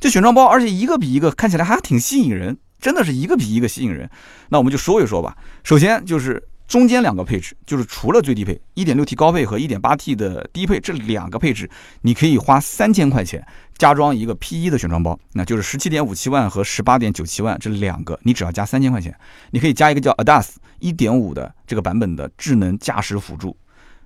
[0.00, 4.10] 这选装包，而且一个比一个看起来还挺吸引人，真的是一个比一个吸引人。
[4.48, 6.42] 那我们就说一说吧，首先就是。
[6.74, 13.46] 中间两个配置，就是除了最低配 1.6T 高配和 1.8T 的低配这两个配置，你可以花三千块钱
[13.78, 19.16] 加装一个 P1 的选装包，那就是17.57万和18.97万这两个，你只要加三千块钱，
[19.52, 20.48] 你可以加一个叫 ADAS
[20.80, 23.56] 1.5的这个版本的智能驾驶辅助，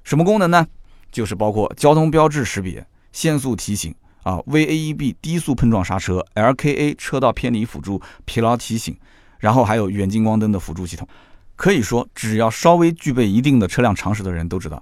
[0.05, 0.67] 什么功能呢？
[1.11, 8.95] 就是包括交通标志识别、限速提醒啊、VAEB 低速碰撞刹车、LKA 车道偏离辅助、疲劳提醒，
[9.39, 11.09] 然后还有远近光灯的辅助系统。
[11.59, 14.81] 可以说，只要稍微具备一定的车辆常识的人都知道，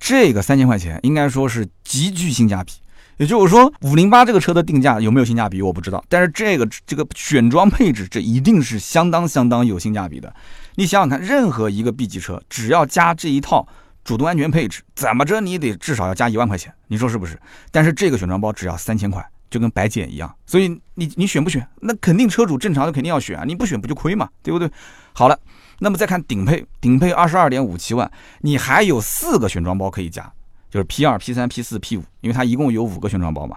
[0.00, 2.72] 这个三千块钱应该说是极具性价比。
[3.18, 6.02] 也就是说，五零八这个车的定价有没有性价比，我不知道。
[6.08, 10.34] 但是这个这个选装配置，这一定是相当相当有性价比的。
[10.76, 13.68] 你想想看，任何一个 B 级车，只要加这一套
[14.02, 17.38] 主动安全配置，怎么着你得至少要加一万块钱，你说是不是？
[17.70, 20.34] 但是这个选装包只要三千块，就跟白捡一样。
[20.46, 21.68] 所以你你选不选？
[21.82, 24.70] 那肯定车主正常的肯定要选啊，你不选不就亏嘛，对不对？
[25.12, 25.38] 好了。
[25.78, 28.10] 那么再看顶配，顶配二十二点五七万，
[28.40, 30.32] 你还有四个选装包可以加，
[30.70, 33.56] 就是 P 二、P 三、P 四、P 五，因为它一共有五个选装包嘛。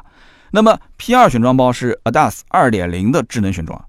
[0.51, 3.83] 那么 P 二选装包是 ADAS 二点零的智能选装，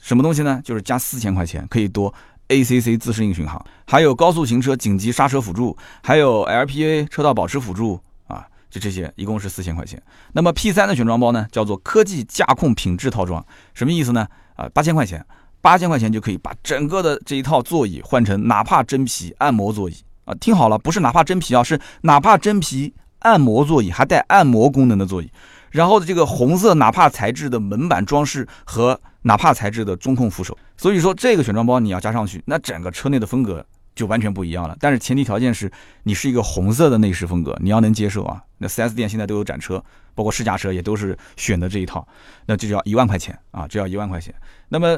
[0.00, 0.60] 什么东西呢？
[0.64, 2.12] 就是加四千块钱可以多
[2.48, 10.00] ACC 自适应巡航，还有高速行车紧急刹车辅助，还有 LPA 车道保持辅助啊，就这些，一共是四千块钱。
[10.32, 14.26] 那么 P 三的选装包呢，叫做科技驾控品质套装，什么意思呢？
[14.54, 15.24] 啊，八千块钱，
[15.60, 20.34] 八千块钱就可以把整个的这一套座椅换成哪怕真皮按摩座椅啊！
[20.40, 25.30] 听好了，不是哪怕真皮啊，是哪怕真皮按摩座椅，还带按摩功能的座椅。
[25.70, 33.64] 然后这个红色哪怕材质的门板装饰和哪怕材质的中控扶手，所以说这个选装包你要加上去，那整个车内的风格。
[33.94, 35.68] 就完全不一样了，但是前提条件是
[36.04, 38.40] 你是一个红色的内饰风格，你要能接受啊。
[38.58, 42.06] 那 4S 店现在都有展车，包括试驾车也都是选的这一套，
[42.46, 44.32] 那就要一万块钱啊，就要一万块钱。
[44.68, 44.96] 那么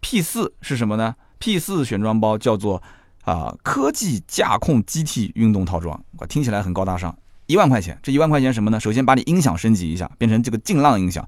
[0.00, 2.82] P 四是什么呢？P 四选装包叫做
[3.22, 7.98] 啊科技驾控机替运动套装，听起来很高大上，一万块钱。
[8.02, 8.80] 这一万块钱什么呢？
[8.80, 11.26] 首先把你音响升级一下，变成这个劲浪音响。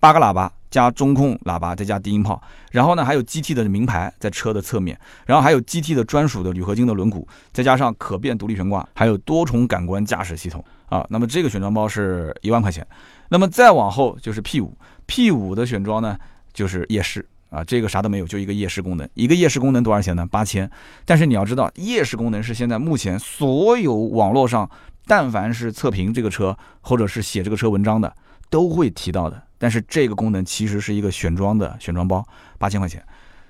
[0.00, 11.06] 八个喇叭加中控喇叭，再加低音炮，然后呢还有 GT 的名牌在车的侧面，然后还有 GT 的专属的铝合金的轮毂，再加上可变独立悬挂，还有多重感官驾驶系统啊。
[11.08, 12.84] 那么这个选装包是一万块钱，
[13.28, 16.18] 那么再往后就是 P 五，P 五的选装呢
[16.52, 20.26] 就是夜视啊，这个啥都没有，就一个夜视功能，一个夜视功能多少钱呢？
[20.26, 20.68] 八千。
[21.04, 24.68] 但是你要知道，夜视功能是现在目前所有网络上
[25.06, 28.10] 但凡是测评这个车或者是写这个车文章的
[28.48, 29.42] 都会提到的。
[29.58, 32.26] 但是这个功能其实是一个选装的选装包，
[32.58, 33.04] 八千块钱，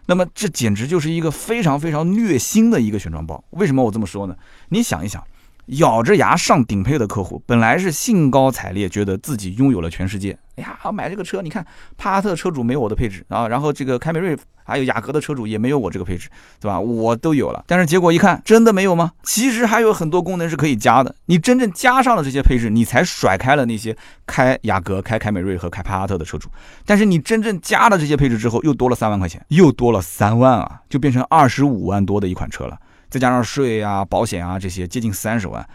[0.07, 3.43] 那么这简直就是一个非常非常虐心的一个选装包。
[3.51, 4.37] 为什么我这么说呢？
[4.69, 5.23] 你想一想，
[5.67, 10.37] 咬着牙上顶配的客户，本来是兴高采烈，觉得自己拥有了全世界。
[10.57, 16.29] 哎呀，好买这个车，你看帕萨特车主没有我的配置啊，然后这个凯美瑞还有雅阁的车主也没有我这个配置，
[16.61, 16.79] 对吧？
[16.79, 19.12] 我都有了，但是结果一看，真的没有吗？
[19.23, 21.15] 其实还有很多功能是可以加的。
[21.25, 26.51] 你真正加上了这些配置，你才甩开了那些开雅阁、开凯美瑞和开帕萨特的车主。
[26.85, 32.79] 但是你真正加了这些配置之后，又多了三万块钱，又多了三万啊，就变成二十五万多的一款车了。
[33.09, 35.67] 再加上税啊、保险啊这些，接近三十万，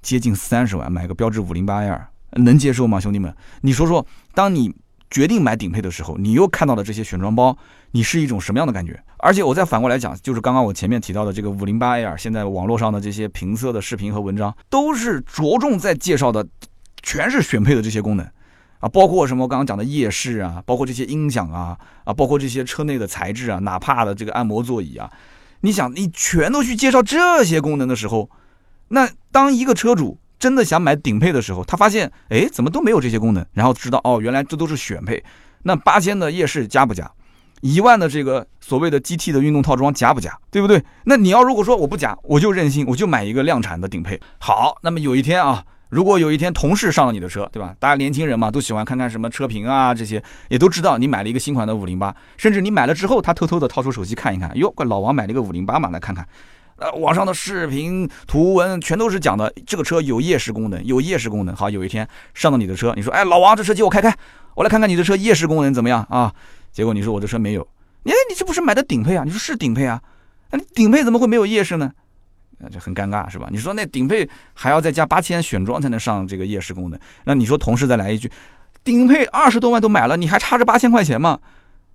[0.00, 2.13] 接近三十万买个标致五零八 L。
[2.34, 3.34] 能接受吗，兄弟们？
[3.62, 4.74] 你说说，当你
[5.10, 7.56] 决定买顶配的时候，你又看到了这些选装包，
[7.92, 9.00] 你是一种什么样的感觉？
[9.18, 16.44] 而且我再反过来讲，就是刚刚我前面提到的这个五零八 L，现在网络上的这些评测的视频和文章，都是着重在介绍的，
[17.02, 18.26] 全是选配的这些功能
[18.80, 25.10] 啊，包括什么我刚刚讲的夜视啊，包括这些音响啊，啊，包括这些车内的材质啊，哪怕的这个按摩座椅啊，
[25.60, 28.28] 你想，你全都去介绍这些功能的时候，
[28.88, 30.18] 那当一个车主。
[30.44, 35.24] 真的想买顶配的时候，他发现，哎，怎么都没有这些功能，然后知道，哦，原来这都是选配。
[35.62, 37.10] 那八千的夜视加不加？
[37.62, 40.38] 一万的这个所谓的 GT 的运动套装加不加？
[40.50, 40.84] 对不对？
[41.04, 44.20] 那你要如果说我不加，我就任性，我就买一个量产的顶配。
[44.38, 47.74] 好，那么有一天啊，如果有一天同事上了你的车，对吧？
[47.78, 56.28] 大家年轻人嘛，都喜欢看看什么车评啊，这些也都知道你买了一个新款的五零八，甚至你买了之后，他偷偷的掏出手机看一看，哟，怪老王买了一个五零八嘛，来看看。
[56.76, 61.54] 呃，网上的视频、图文全都是讲的这个车有夜视功能，有夜视功能。
[61.54, 64.12] 好，有一天上到你的车，你说，哎，老王，这车借我开开，
[64.54, 66.34] 我来看看你的车夜视功能怎么样啊？
[66.72, 67.62] 结果你说我的车没有，
[68.04, 69.22] 哎，你这不是买的顶配啊？
[69.24, 70.00] 你说是顶配啊？
[70.50, 71.92] 那你顶配怎么会没有夜视呢？
[72.58, 73.48] 那就很尴尬是吧？
[73.50, 78.30] 你说那顶配还要再加八千选装才能上这个夜视功能，那你说同事再来一句，
[78.82, 81.38] 顶配二十多万都买了，你还差这八千块钱吗？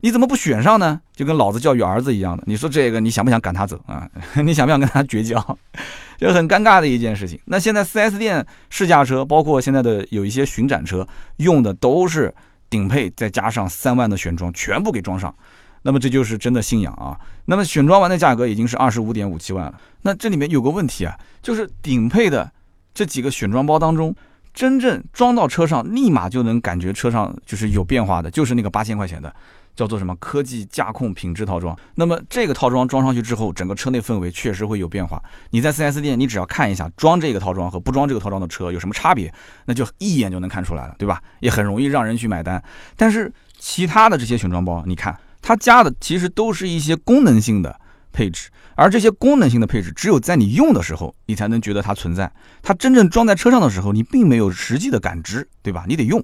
[0.01, 1.01] 你怎么不选上呢？
[1.13, 2.43] 就跟老子教育儿子一样的。
[2.45, 4.09] 你说这个，你想不想赶他走啊？
[4.43, 5.57] 你想不想跟他绝交？
[6.17, 7.39] 就很尴尬的一件事情。
[7.45, 11.07] 那现在 4S 店试驾车，包括现在的有一些巡展车，
[11.37, 12.33] 用的都是
[12.69, 15.33] 顶配，再加上三万的选装，全部给装上。
[15.81, 17.17] 那么这就是真的信仰啊。
[17.45, 19.79] 那么选装完的价格已经是二十五点五七万了。
[20.01, 22.51] 那这里面有个问题啊，就是顶配的
[22.93, 24.13] 这几个选装包当中，
[24.53, 29.33] 真正装到车上，立马就能感觉车上就是有变化的，就是那个八千块钱的。
[29.79, 31.73] 叫做什么科技驾控品质套装？
[31.95, 35.23] 那么这个套装装上去之后，整个车内氛围确实会有变化。
[35.51, 39.33] 你在 4S 店，你只要看一下装这个套装和不装这个套装的车有什么差别，
[39.67, 41.23] 那就一眼就能看出来了，对吧？
[41.39, 42.61] 也很容易让人去买单。
[42.97, 47.79] 但是其他的这些选装包，你看它加的其实都是一些功能性的
[48.11, 52.29] 配置，而这些功能性的配置，只有在你用的时候，你才能觉得它存在。
[52.61, 55.85] 它真正装在车上的时候，你并没有实际的感知，对吧？
[55.87, 56.21] 你得用。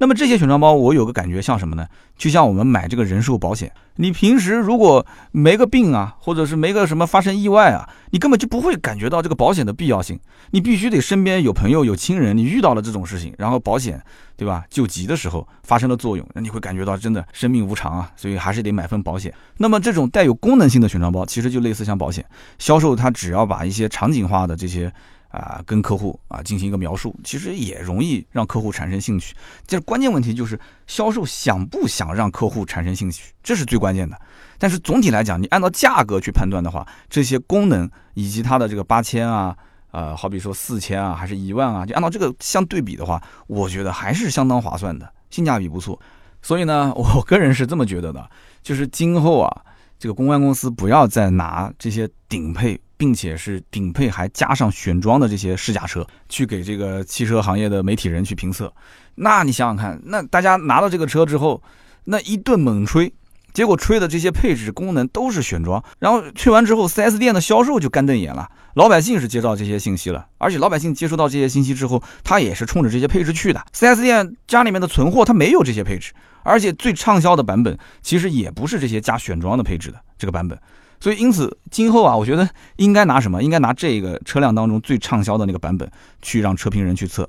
[0.00, 1.86] 那么这些选装包，我有个感觉像什么呢？
[2.16, 10.18] 就像我们买这个人寿保险，你平时如果没个病啊，或者是没个什么发生意外啊，你根本就不会感觉到这个保险的必要性。
[10.50, 14.00] 你必须得身边有朋友、有亲人，你遇到了这种事情，然后保险，
[14.36, 14.64] 对吧？
[14.70, 19.34] 救急的时候发生了作用，那你会感觉到真的生命无常啊，所以还是得买份保险。
[19.56, 22.24] 那么这种带有功能性的选装包，其实就类似像保险
[22.58, 24.92] 销售，它只要把一些场景化的这些。
[25.28, 29.34] 啊，跟客户啊进行一个描述，其实也容易让客户产生兴趣。
[29.66, 34.18] 这关键问题就是销售想不想让客户产生兴趣，这是最关键的。
[34.58, 39.56] 但是总体来讲，你按照价格去判断的话，这些功能以及它的这个八千啊
[39.90, 45.98] 呃，好比说四千啊，还是一万啊，就按照这个相对比的话，我觉得还是相当划算的，性价比不错。
[46.42, 48.30] 所以呢， 我个人是这么觉得的，
[48.62, 49.64] 就是今后啊，
[49.98, 58.70] 这个公关公司不要再拿这些顶配，并且是顶配还加上选装的这些试驾车，去给这个汽车行业的媒体人去评测。
[59.14, 61.62] 那你想想看，那大家拿到这个车之后，
[62.04, 63.10] 那一顿猛吹。
[63.54, 68.48] 结果吹的这些配置功能都是选装，然后吹完之后，4S 店的销售就干瞪眼了。
[68.74, 73.64] 老百姓是接到这些信息了，而且老百姓接收到这些信息之后，他也是冲着这些配置去的。
[73.72, 76.12] 4S 店家里面的存货它没有这些配置，
[76.44, 80.56] 而且最畅销的版本其实也不是这些加选装的配置的这个版本。
[81.00, 83.42] 所以因此今后啊，我觉得应该拿什么？
[83.42, 85.90] 应该拿这个车辆当中最畅销的那个版本
[86.22, 87.28] 去让车评人去测。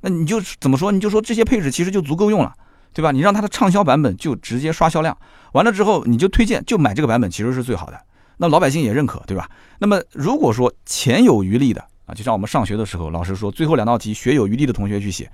[0.00, 0.92] 那你就怎么说？
[0.92, 2.54] 你就说这些配置其实就足够用了。
[2.96, 3.10] 对吧？
[3.10, 5.18] 你让它的畅销版本就直接刷销量，
[5.50, 8.00] 完了之后你就推荐就买这个版本，其实是最好的。
[8.36, 9.50] 那老百姓也认可，对吧？
[9.80, 15.28] 那么如果说钱有余力的啊，就像我们上学的时候，老师说最后两道题学有余力的同学去写。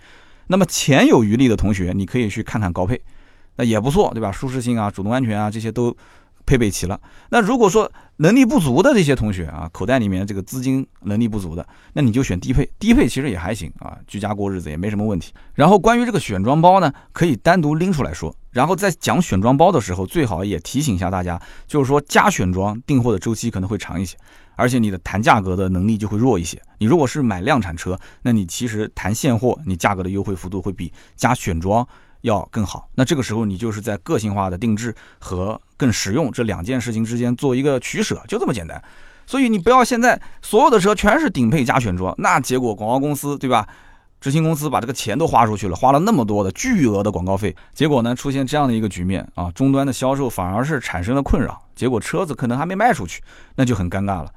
[0.46, 2.98] 那么钱有余力的同学，你可以去看看高配，
[3.56, 4.32] 那也不错，对吧？
[4.32, 5.94] 舒适性啊、主动安全啊这些都。
[6.50, 15.32] 配备齐了，那如果说能力不足的这些同学啊，口袋里面这个资金能力不足的，那你就选低配，低配其实也还行啊，居家过日子也没什么问题。
[15.54, 18.34] 然后关于这个选装包呢，可以单独拎出来说。
[18.50, 24.16] 然后在讲选装包的时候，最好也提醒一下大家，就是说加选装订货的周期可能会长一些，
[24.56, 26.60] 而且你的谈价格的能力就会弱一些。
[26.78, 31.86] 你如果是买量产车，那你其实谈现货，你价格的优惠幅度会比加选装。
[32.22, 38.82] 要更好，那这个时候你就是在个性化的定制和更实用这两件事情之间做一个取舍，就这么简单。
[39.26, 43.66] 所以你不要现在所有的车全是顶配加选装，那结果广告公司对吧？
[44.20, 53.22] 执行公司把这个钱都花出去了，花了那么多的巨额的广告费，结果呢出现这样的一个局面啊，终端的销售反而是产生了困扰，结果车子可能还没卖出去，
[53.54, 54.30] 那就很尴尬了。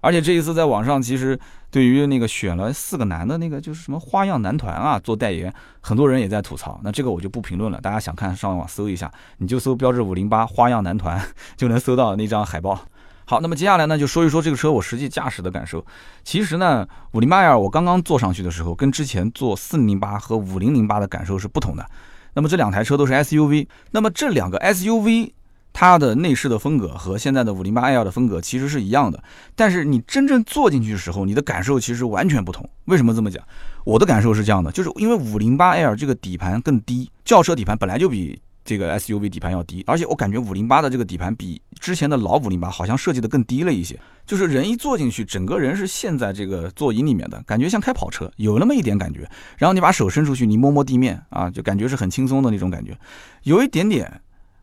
[0.00, 1.38] 而且这一次在网上，其实
[1.70, 6.80] 对于那个选了四个男的那个就是什么花样男团啊做代言，很多人也在吐槽。
[6.82, 11.20] 那这个我就不评论了，大家想看上网搜一下，你就搜标致五零八花样男团
[11.56, 12.80] 就能搜到那张海报。
[13.26, 15.84] 好，那么接下来呢就说一说这个车我实际驾驶的感受。
[16.24, 21.86] 其实呢，五零八 L 我刚刚坐上去的时候，跟之前坐四零零八和五零零八的感受是不同的。
[22.32, 25.32] 那么这两台车都是 SUV，那么这两个 SUV。
[25.72, 29.22] 它的内饰的风格和现在的五零八 L 的风格其实是一样的，
[29.54, 32.68] 但是你真正坐进去的时候，你的感受其实完全不同。
[32.86, 33.42] 为什么这么讲？
[33.84, 49.26] 我的感受是这样的，就是因为五零八 L 这个底盘更低，轿车底盘本来就比这个 SUV 底盘要低，而且我感觉五零八的这个底盘比之前的老五零八好像设计的更低了一些，就是人一坐进去，整个人是陷在这个座椅里面的感觉，像开跑车，有那么一点感觉。
[49.56, 52.96] 然后你把手伸出去，你摸摸地面啊，就感觉是很轻松的那种感觉，
[53.44, 54.20] 有一点点。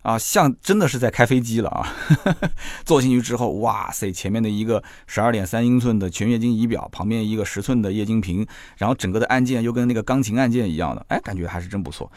[0.08, 1.86] 啊，像真的是在开飞机了啊！
[2.86, 12.10] 坐进去之后，哇塞，前面的一个十二点三英寸的全液晶仪表，旁边一个十寸的液晶屏，然后整个的按键又跟那个钢琴按键一样的，哎，感觉还是真不错。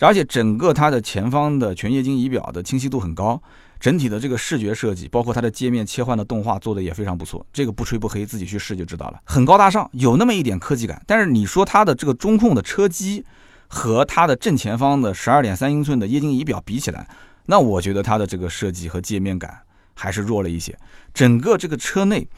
[0.00, 3.42] 而且整个它的前方的全液晶仪表的清晰度很高，
[3.80, 7.46] 整体的这个视觉设计，包括它的界面切换的动画做的也非常不错。
[7.50, 11.02] 这个不吹不黑，自己去试就知道了，很高大上，有那么一点科技感。
[11.06, 13.24] 但是你说它的这个中控的车机
[13.68, 17.08] 和它的正前方的十二点三英寸的液晶仪表比起来，
[17.50, 19.60] 那我觉得它的这个设计和界面感
[19.94, 20.78] 还是弱了一些。
[21.14, 22.28] 整个这个车内，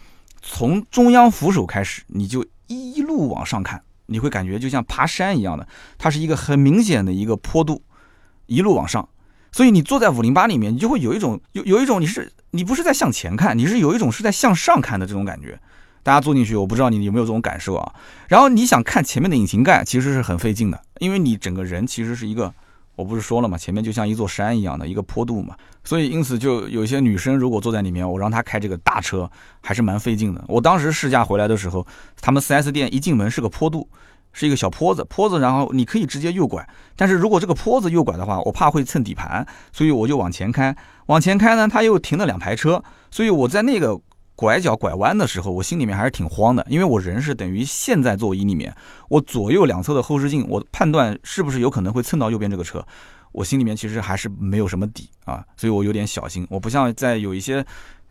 [0.41, 5.67] 从中央扶手开始，你就一路往上看，你会感觉就像爬山一样的，
[5.99, 7.83] 它是一个很明显的一个坡度，
[8.47, 9.09] 一路往上。
[9.51, 15.59] 所以你坐在五零八里面，你就会有一种有有一种你是你不是在向前看，你是有一种是在向上看的这种感觉。
[16.05, 17.93] 大家坐进去，我不知道你有没有这种感受啊？
[18.29, 22.55] 然后你想看前面的引擎盖，其实是很费劲的，因为你整个人其实是一个。
[23.01, 29.29] 我不是说了嘛，前面就像一座山一样的一个坡度嘛，所以因此就有些女生如果坐在里面，我让她开这个大车
[29.63, 30.45] 还是蛮费劲的。
[30.49, 31.87] 我当时试驾回来的时候，
[32.21, 33.89] 他们 4S 店一进门是个坡度，
[34.35, 43.99] 是一个小坡子，坡子然后你可以直接右拐，但是如果这个坡子右拐的话，我怕会蹭底盘，所以我就往前开，往前开呢，他又停了两排车，所以我在那个。
[44.41, 48.75] 拐角拐弯的时候，我心里面还是挺慌的，因为我人是等于陷在座椅里面，
[49.11, 52.83] 我左右两侧的后视镜，我判断是不是有可能会蹭到右边这个车，
[53.33, 56.47] 我心里面其实还是没有什么底啊，所以我有点小心。
[56.49, 57.63] 我不像在有一些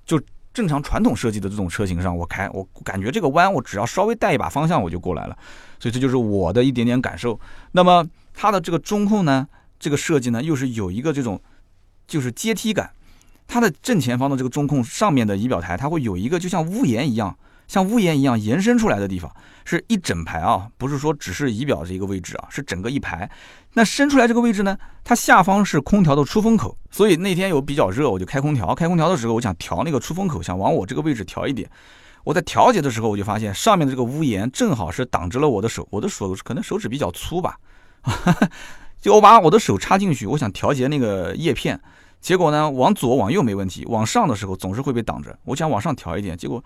[0.06, 0.22] 就
[0.54, 5.36] 正常传统设计的这种车型上，我开我感觉这个弯我只要稍微带一把方向我就过来了，
[5.80, 7.40] 所以这就是我的一点点感受。
[7.72, 9.48] 那么它的这个中控呢，
[9.80, 11.42] 这个设计呢，又是有一个这种
[12.06, 12.92] 就是阶梯感。
[13.50, 17.36] 它的正前方的这个中控上面的仪表台，它会有一个就像屋檐一样，
[17.68, 19.30] 像屋檐一样延伸出来的地方，
[19.66, 23.30] 是一整排啊，不是说只是仪表这一个位置啊，是整个一排。
[23.74, 28.74] 那伸出来这个位置呢，它下方是空调的出风口，所以那天有比较热，我就开空调。
[28.76, 31.68] 开空调的时候，我想调那个出风口，想往我这个位置调一点。
[32.24, 37.58] 我在调节的时候，我就发现上面的这个屋檐正好是挡着了我的手，我的手可能手指比较粗吧，
[39.02, 41.80] 就我把我的手插进去，我想调节那个叶片，
[42.22, 45.38] 结果呢，往左往右没问题，往上的时候总是会被挡着。
[45.46, 46.64] 我想往上调一点，结果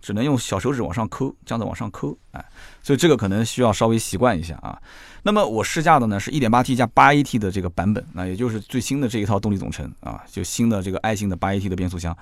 [0.00, 2.44] 只能用小手指往上抠，这样子往上抠，哎，
[2.82, 4.80] 所以这个可能需要稍微习惯一下啊。
[5.22, 12.16] 那么我试驾的呢是 1.8T 加 8AT 的这个版本，那也就是最新的这一套动力总成啊，就新的这个爱信的 8AT 的变速箱。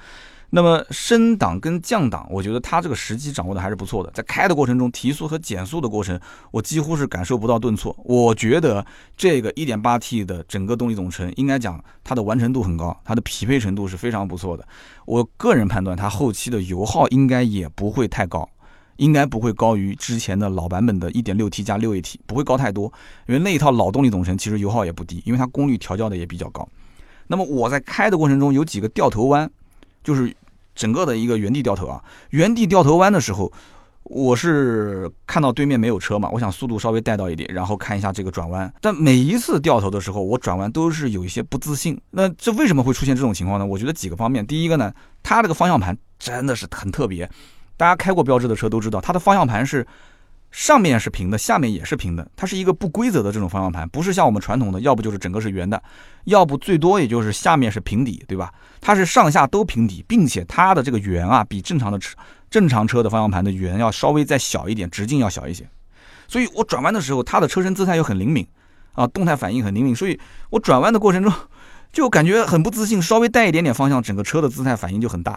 [0.55, 4.11] 那么升档跟降档，我觉得它这个时机掌握的还是不错的。
[4.13, 6.19] 在开的过程中，提速和减速的过程，
[6.53, 7.93] 我几乎是感受不到顿挫。
[8.05, 8.87] 我觉得
[9.17, 14.65] 这个 1.8T 的整个动力总成，应该讲它的完成度很高，它的匹配程度是非常不错的。
[15.07, 18.49] 我个人判断，它后期的油耗应该也不会太高，
[18.99, 22.85] 应该不会高于之前的老版本的 1.6T 加 6AT，不会高太多。
[23.27, 26.69] 因为那一套老动力总成其实油耗也不低，因为它功率调教的也比较高。
[27.27, 29.51] 那么我在开的过程中有几个掉头弯，
[30.05, 30.33] 就是。
[30.75, 33.53] 整个的一个原地掉头啊，原地掉头弯的时候，
[34.03, 38.73] 我是看到对面没有车嘛，我想速度稍微带到一点，然后看一下这个转弯。
[38.81, 42.01] 但每一次掉头的时候，我转弯都是有一些不自信。
[42.11, 43.65] 那这为什么会出现这种情况呢？
[43.65, 44.47] 我觉得几个方面。
[44.47, 47.31] 第一个呢，它这个方向盘真的是很特别，
[47.77, 49.87] 大家开过标志的车都知道，它的方向盘是。
[50.55, 55.83] 上面是平的，下面也是平的，它是一个不规则的这种方向盘，不是像我们传统的，要不就是整个是圆的，
[56.27, 58.53] 要不最多也就是下面是平底，对吧？
[58.81, 62.17] 它是上下都平底，并且它的这个圆啊，比正常的车
[62.49, 65.69] 正常车的方向盘的圆要稍微再小一点，直径要小一些。
[66.29, 68.47] 所以我转弯的时候，它的车身姿态又很灵敏
[68.93, 70.17] 啊，动态反应很灵敏，所以
[70.51, 71.33] 我转弯的过程中
[71.93, 75.37] 就感觉很不自信，稍微带一点点方向，整个车的姿态反应就很大，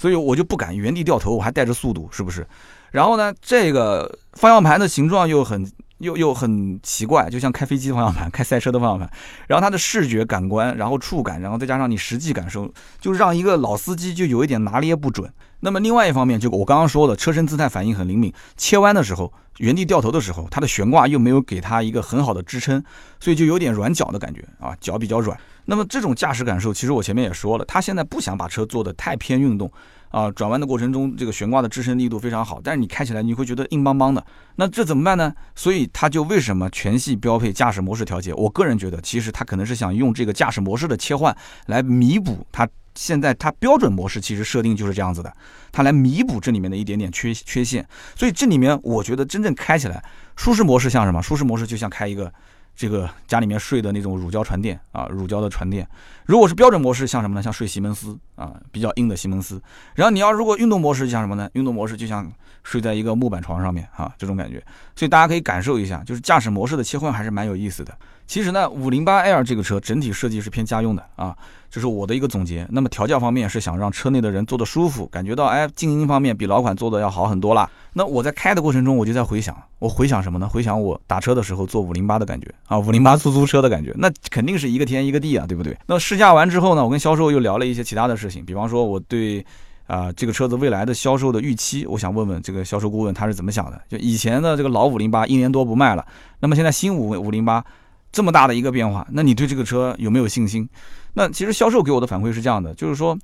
[0.00, 2.46] 所以我就不敢原地掉头，我还带着速度，是不是？
[2.90, 9.10] 然后呢，这个方向盘的形状又很又又很奇怪，就像开飞机的方向盘、开赛车的方向盘。
[9.46, 15.30] 然后它的视觉感官，然后触感，然后再加上你实际感受，就让一个老司机就有一点拿捏不准。
[15.60, 22.82] 那么另外一方面，就我刚刚说的，车身姿态反应很灵敏，切弯的时候、原地掉头的时候，它的悬挂又没有给它一个很好的支撑，
[23.20, 25.38] 所以就有点软脚的感觉啊，脚比较软。
[25.64, 29.70] 那么这种驾驶感受，其实我前面也说了，他现在不想把车做的太偏运动。
[30.10, 35.32] 啊，转弯的过程中，这个悬挂的支撑力度非常好，但是你开起来你会觉得硬邦邦的，那这怎么办呢？
[35.54, 38.34] 所以它就为什么全系标配驾驶模式调节？
[38.34, 41.32] 我个人觉得，其实它可能是想用这个驾驶模式的切换
[41.66, 45.32] 来弥补它现在它标准模式其实设定就是这样子的，
[45.70, 47.86] 它来弥补这里面的一点点缺缺陷。
[48.16, 50.02] 所以这里面我觉得真正开起来
[50.34, 51.22] 舒适模式像什么？
[51.22, 52.32] 舒适模式就像开一个。
[52.80, 55.86] 这个家里面睡的那种乳胶床垫啊，乳胶的床垫，
[56.24, 57.42] 如果是标准模式，像什么呢？
[57.42, 59.62] 像睡西门斯啊，比较硬的西门斯。
[59.94, 61.46] 然后你要如果运动模式，像什么呢？
[61.52, 62.32] 运动模式就像
[62.64, 64.64] 睡在一个木板床上面啊，这种感觉。
[64.96, 67.94] 所以大家可以感受一下，就是驾驶模式的切换还是蛮有意思的。
[68.30, 71.36] 其实呢，五零八 L 这个车整体设计是偏家用的啊。
[71.68, 72.64] 这是我的一个总结。
[72.70, 77.68] 那么调教方面是想让车内的人坐得舒服，感觉到哎，静音方面比老款做的要好很多啦。
[77.92, 80.48] 那我在开的过程中，我就在回想，我回想什么呢？
[80.48, 85.76] 回想我打车的时候坐五零八的感觉啊，五零八出租车的感觉，那肯定是一个天一个地啊，对不对？
[85.88, 89.44] 那试驾完之后呢，我跟销售又聊了一些其他的事情，比方说我对
[89.88, 93.82] 啊这个车子未来的销售的预期，我想问问这个销售顾问他是怎么想的？
[93.88, 96.06] 就以前的这个老五零八一年多不卖了，
[96.38, 97.64] 那么现在新五五零八
[98.12, 100.68] 这么大的一个变化，那你对这个车有没有信心？
[101.14, 103.18] 那其实销售给我的反馈是这样的，就是说，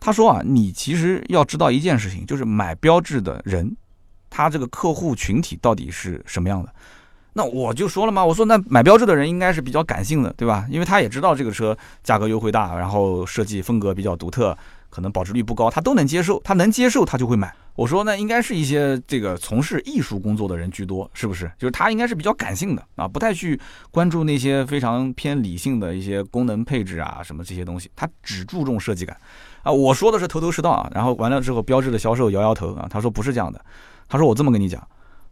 [0.00, 3.76] 他说啊，你其实要知道一件事情，就是买标致的人，
[4.30, 6.72] 他这个客户群体到底是什么样的。
[7.34, 10.66] 那我就说了嘛，我说那买标致的人应该是比较感性的，对吧？
[10.70, 14.56] 因为他也知道这个车价格优惠大，然后设计风格比较独特。
[14.92, 17.50] 可能保值率不高，他都能接受，他能接受他就会买。
[17.74, 21.50] 我说那应该是一些这个从事艺术工作的人居多，是不是？
[21.58, 23.58] 就是他应该是比较感性的啊，不太去
[23.90, 29.16] 关注那些非常偏理性的一些功能配置啊什么这些东西，他只注重设计感
[29.62, 29.72] 啊。
[29.72, 33.64] 我说的是头头是道啊，然后完了之后，标志的销售摇摇头啊，他说不是这样的，
[34.06, 34.86] 他说我这么跟你讲，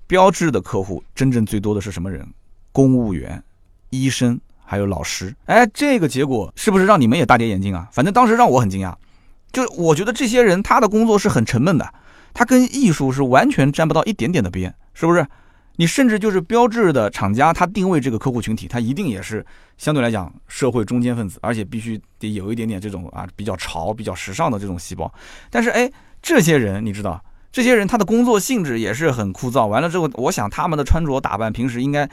[0.07, 2.27] 标志的客户真正最多的是什么人？
[2.73, 3.43] 公务员、
[3.91, 5.37] 医生还有老师。
[5.45, 7.87] 哎，这个结果是不是让你们也大跌眼镜啊？
[7.93, 8.95] 反正当时让我很惊讶。
[9.53, 11.93] 就我觉得这些人他的工作是很沉闷的，
[12.33, 15.27] 他跟艺术是完全沾不到一点点的边，是不是？
[15.77, 19.45] 你甚至就是标志的厂家，他定位这个客户群体，他一定也是
[19.79, 25.11] 相对来讲社会中间分子，而且必须得有一点点这种啊比较潮、比较时尚的这种细胞。
[25.49, 25.91] 但是哎，
[26.21, 29.67] 这些人你知道，这些人他的工作性质也是很枯燥。
[29.69, 32.07] 完了之后，我想他们的穿着打扮平时应该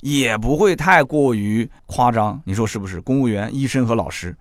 [0.00, 3.00] 也不会太过于夸张，你说是不是？
[3.00, 4.36] 公务员、医生和老师。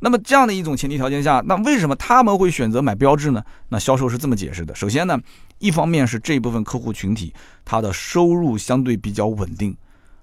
[0.00, 3.42] 那么这样的一种前提条件下，那为什么他们会选择买标致呢？
[3.70, 5.18] 那销售是这么解释的：首先呢，
[5.58, 7.32] 一方面是这一部分客户群体
[7.64, 9.76] 他的收入相对比较稳定，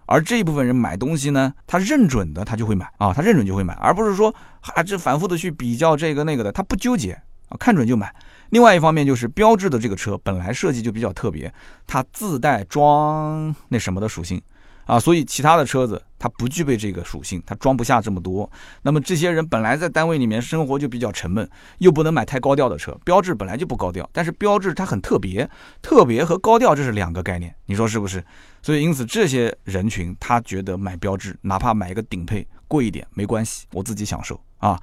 [0.05, 7.13] 而这一部分人买东西呢，他认准的他就会买啊，他认准就会买，而不是说啊这反复的去比较这个那个的，他不纠结
[7.49, 8.13] 啊，看准就买。
[8.49, 11.51] 另外一方面就是标志的这个车本来设计就比较特别，
[11.87, 14.39] 它自带装那什么的属性。
[14.85, 18.49] 啊，所以其他的车子它不具备这个属性，它装不下这么多。
[18.81, 22.97] 那么这些人本来在单位里面生活就比较沉闷，又不能买太高调的车。
[23.05, 25.49] 标志本来就不高调，但是标志它很特别，
[25.81, 28.23] 特别和高调这是两个概念，你说是不是？
[28.61, 34.79] 所以因此这些人群他觉得买标志，哪怕买一个顶配贵一点没关系，我自己享受啊。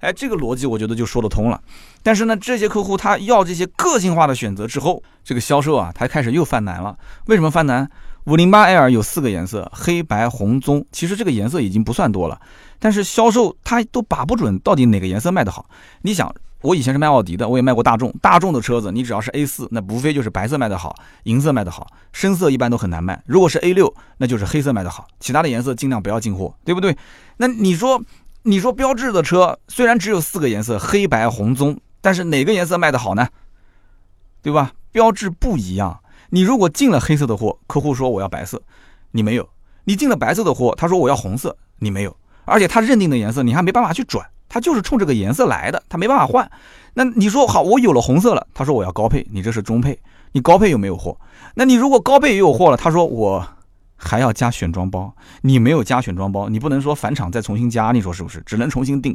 [0.00, 1.62] 哎，这个逻辑我觉得就说得通了。
[2.02, 6.98] 但是呢，这些客户他要这些个性化的选择之后，这个销售啊，他开始又犯难了。
[7.26, 7.88] 为什么犯难？
[8.24, 10.84] 五零八 L 有四个颜色，黑白红棕。
[10.92, 12.40] 其实这个颜色已经不算多了，
[12.78, 15.66] 但是销售他都把不准到底哪个颜色卖得好。
[16.02, 18.14] 你想，我以前是卖奥迪的，我也卖过大众。
[18.22, 20.94] 大众的车子，你只要是 A 四，那无非就是白色卖得好，
[21.24, 23.20] 银色卖得好，深色一般都很难卖。
[23.26, 26.96] 如果是 A 六，那就是黑色卖得好，其他的颜色尽量不要进货，对不对？
[27.38, 28.00] 那你说，
[28.42, 33.26] 你说标致的车虽然只有四个颜色，黑白红棕，但是哪个颜色卖得好呢？
[34.42, 34.70] 对吧？
[34.92, 35.98] 标志不一样。
[36.34, 38.62] 你如果进了黑色的货，客户说我要白色，
[39.10, 39.44] 你没有；
[39.84, 42.16] 你进了白色的货，他说我要红色，你没有。
[42.46, 46.50] 而且他认定的颜色，你还没办法去转，他就是冲这个颜色来的，他没办法换。
[46.94, 49.98] 那你说好，我有了红色了，他说我要高配，你这是中配，
[50.32, 51.18] 你高配又没有货。
[51.54, 53.46] 那你如果高配也有货了，他说我
[53.96, 58.40] 还要加选装包，你没有加选装包，你不能说返厂再重新加，你说是不是？
[58.46, 59.14] 只能重新定，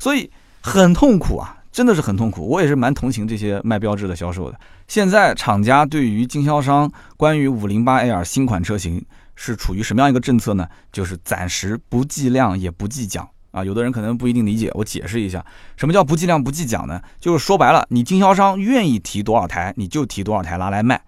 [0.00, 0.28] 所以
[0.60, 1.55] 很痛苦啊。
[1.76, 4.58] 真的是很痛苦，我也是蛮同情这些卖标致的销售的。
[4.88, 9.04] 现在厂家对于经销商关于五零八 L 新款车型
[9.34, 10.66] 是处于什么样一个政策呢？
[10.90, 13.62] 就是暂时不计量也不计奖啊。
[13.62, 15.44] 有的人可能不一定理解，我解释一下，
[15.76, 16.98] 什么叫不计量不计奖呢？
[17.20, 21.02] 就是说白了，你经销商愿意提多少台，你就提多少台拿来卖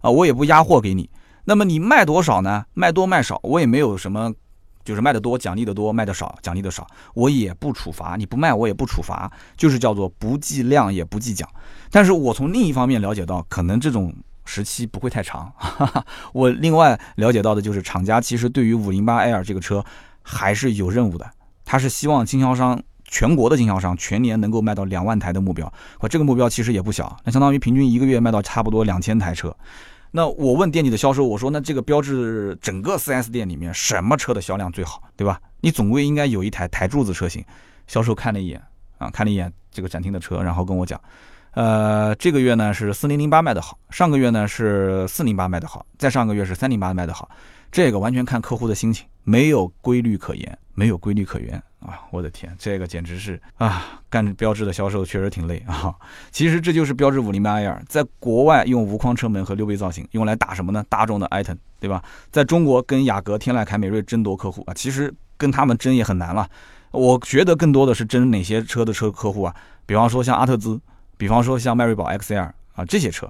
[0.00, 1.10] 啊，我也不压货给你。
[1.44, 2.64] 那么你卖多少呢？
[2.72, 4.32] 卖多卖少，我也没有什么。
[4.84, 11.48] 就是卖的多奖励的多，卖的少奖励的少，我也不处罚你不卖，我也不处罚，就是叫做不计量也不计奖。
[11.90, 14.14] 但是我从另一方面了解到，可能这种
[14.44, 15.50] 时期不会太长。
[16.32, 19.84] 我另外了解到的就是，厂家其实对于五零八 L 这个车
[20.22, 21.30] 还是有任务的，
[21.64, 29.56] 他是希望经销商全国的经销商全年能够卖到两万台的目标，我这个目标其实也不小，那相当于平均一个月卖到差不多两千台车。
[30.16, 35.40] 那我问店里的销售，我说那这个标志整个 4S 店里面什么车的销量最好，对吧？
[35.60, 37.44] 你总归应该有一台台柱子车型。
[37.88, 38.62] 销售看了一眼
[38.98, 41.00] 啊，看了一眼这个展厅的车，然后跟我讲，
[41.54, 47.28] 呃，这个月呢是4008卖的好，上个月呢是408卖的好，再上个月是308卖的好。
[47.74, 51.98] 这个完全看客户的心情，没有规律可言，没有规律可言啊！
[52.12, 55.92] 我的天，这个简直是啊，干标志的销售确实挺累啊。
[56.30, 60.84] 其实这就是标志五零八 L，在国外用无框车门和溜背造型，用来打什么呢？
[60.88, 62.00] 大众的艾腾，对吧？
[62.30, 66.48] 在中国跟雅阁、天籁、凯美瑞争夺客户啊，其实跟他们争也很难了。
[66.92, 69.56] 我觉得更多的是争哪些车的车客户啊？
[69.84, 70.80] 比方说像阿特兹，
[71.16, 73.28] 比方说像迈锐宝 XL 啊这些车。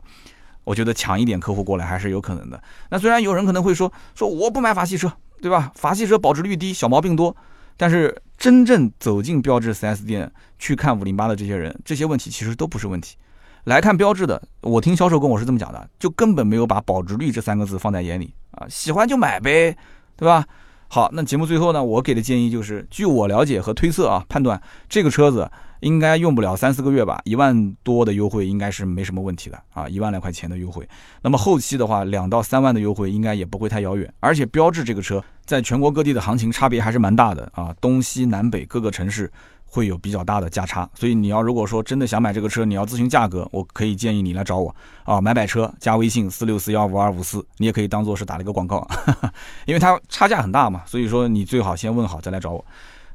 [0.64, 2.60] 我觉得抢一点客户过来还是有可能的。
[2.90, 5.70] 那虽然有人可能会说说我不买法系车，对吧？
[5.74, 7.34] 法系车保值率低，小毛病多。
[7.76, 13.16] 但是真正走进标致 4S 店去看五零八的这些人，这些问题其实都不是问题。
[13.64, 19.76] 来看标致的，我听销售跟我是这么讲的，就根本没有把保值率这三个字放在眼里啊，喜欢就买呗，
[20.16, 20.46] 对吧？
[20.88, 25.50] 好，那节目最后呢，我给的建议就是，据我了解和推测啊，判断这个车子。
[25.84, 30.88] 应该用不了三四个月吧，一万多的优惠应该是没什么问题的啊，一万来块钱的优惠。
[31.20, 34.10] 那么后期的话，两到三万的优惠应该也不会太遥远。
[34.18, 39.30] 而且标致这个车在全国各地的行情差别还是蛮大的啊，东西南北各个城市
[39.66, 40.88] 会有比较大的价差。
[40.94, 44.74] 所以你要如果说真的想买这个车，你要咨询价格，我可以建议你来找我
[45.04, 48.88] 啊，买买车加微信四六四幺五二五四，你也可以当做是打了一个广告，
[49.66, 52.64] 因为它差价很大嘛，所以说你最好先问好再来找我。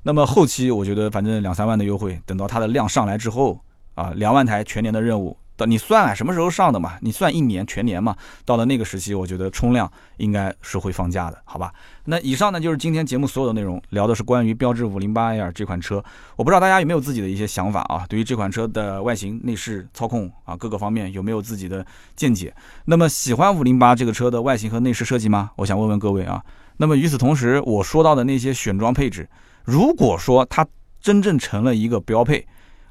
[0.04, 3.60] 那么后期我觉得反正两三万的优惠，等到它的量上来之后
[3.96, 6.98] 啊，两万台全年的任务，到你算啊什么时候上的嘛？
[7.02, 8.16] 你算一年全年嘛？
[8.46, 11.74] 到了那个时期，我觉得冲量应该是会放假的，好吧？
[12.06, 16.02] 那以上呢就是今天节目所有的内容，聊的是关于标致五零八 L 这款车，
[16.38, 18.06] 我不知道大家有没有自己的一些想法啊？
[18.08, 21.86] 对于这款车的外形、内饰、操控啊各个方面有没有自己的
[22.16, 22.56] 见解？
[22.86, 25.52] 那么喜欢五零八这个车的外形和内饰设计吗？
[25.58, 26.42] 我想问问各位啊。
[26.78, 29.28] 那么与此同时，我说到的那些选装配置。
[29.64, 30.66] 如果说它
[31.00, 32.48] 真正成了一个标配，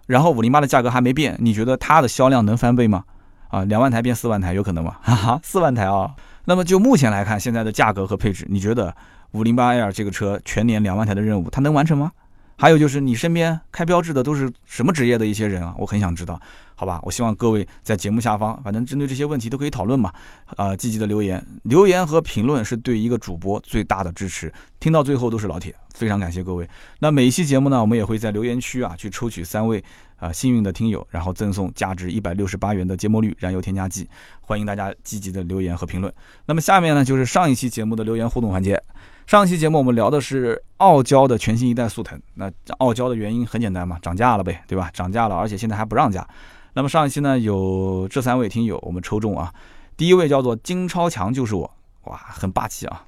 [0.06, 3.04] 然后五零八的价格还没变，你觉得它的销量能翻倍吗？
[3.48, 4.96] 啊，两万台变四万台有可能吗？
[5.02, 6.14] 哈哈，四万台啊！
[6.44, 8.94] 那么就目前来看，现在的价格和配置，你觉得
[9.32, 12.12] 五零八 L 这个车全年两万台的任务，它能完成吗？
[12.58, 15.74] 还有就是你身边开标志的都是什么职业的一些人啊？
[15.78, 16.38] 我很想知道。
[16.80, 17.00] 好吧？
[17.02, 20.12] 我希望各位在节目下方，反正针对这些问题都可以讨论嘛，
[20.56, 24.52] 啊，积极的留言，留言和评论是对一个主播最大的支持。
[24.78, 26.68] 听到最后都是老铁，非常感谢各位。
[27.00, 29.82] 那每一期节目呢，我们也会在留言区啊去抽取三位
[30.18, 34.08] 啊幸运的听友，然后赠送价值一百六十八元的芥末绿燃油添加剂。
[34.40, 36.14] 欢迎大家积极的留言和评论。
[36.46, 38.80] 那么下面呢，就是上一期节目的留言互动环节。
[39.28, 44.90] 上期节目我们聊的是傲娇的全新一代速腾，那傲娇的原因很简单嘛，涨价了呗，对吧？
[44.94, 46.26] 涨价了，而且现在还不让价。
[46.72, 49.52] 那么上一期呢，有这三位听友我们抽中啊，
[49.98, 51.70] 第一位叫做金超强，就是我，
[52.04, 53.04] 哇，很霸气啊。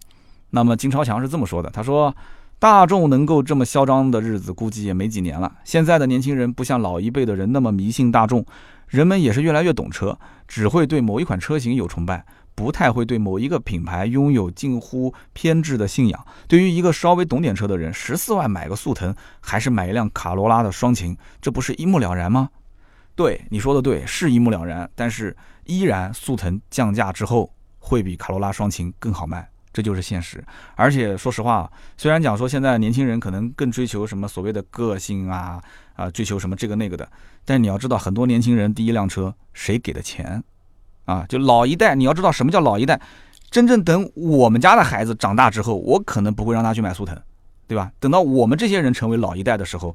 [0.50, 2.14] 那么金超强是这么说的，他说，
[2.58, 5.50] 大众能够这么嚣张的日子，估计也没几年了。
[5.64, 8.44] 现在的年轻人不像老一辈的人那么迷信大众，
[8.88, 12.26] 人们也是越来越懂车，只会对某一款车型有崇拜。
[12.60, 16.26] 不太会对某一个品牌拥有近乎偏执的信仰。
[16.46, 22.50] 对于一个稍微懂点车的人，十四万买个速腾，还是买一辆卡罗拉的双擎，这不是一目了然吗？
[23.16, 24.90] 对，你说的对，是一目了然。
[24.94, 25.34] 但是
[25.64, 30.44] 依然，速腾降价之后会比卡罗拉双擎更好卖，这就是现实。
[30.74, 35.58] 而且说实话，虽然讲说现在年轻人可能更追求什么所谓的个性啊
[35.94, 37.10] 啊，追求什么这个那个的，
[37.46, 40.44] 但你要知道，很多年轻人第一辆车谁给的钱？
[41.10, 43.00] 啊，就老一代，你要知道什么叫老一代。
[43.50, 47.18] 真正等我们家的孩子长大之后，我可能不会让他去买速腾，
[47.66, 47.90] 对吧？
[47.98, 49.92] 等到我们这些人成为老一代的时候，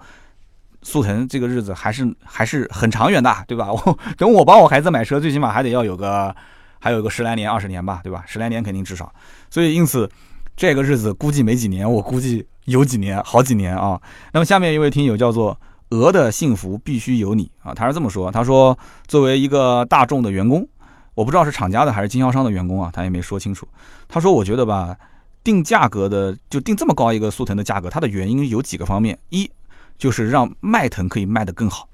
[0.82, 3.72] 速腾这个日子还是还是很长远的，对吧？
[3.72, 6.36] 我等我帮我孩子买车，最起码还得要有个
[6.80, 8.26] 还有个十来年、二十年吧，对吧？
[8.28, 9.09] 十来年肯定至少。
[9.49, 10.09] 所以因此，
[10.57, 13.97] 这个日子估计没几年，我估计有几年、好几年啊。
[14.34, 15.57] 那么下面一位听友叫做
[15.91, 20.68] 鹅的幸福必须有你啊，他是这么说，他说作为一个大众的员工。
[21.16, 23.68] 我不知道是厂家的还是经销商的员工啊，他也没说清楚。
[24.07, 24.95] 他说：“我觉得吧，
[25.43, 29.49] 定价格的就定这么高一个速腾的价格，它的原因有几个方面：一
[29.97, 31.88] 就是让迈腾可以卖得更好；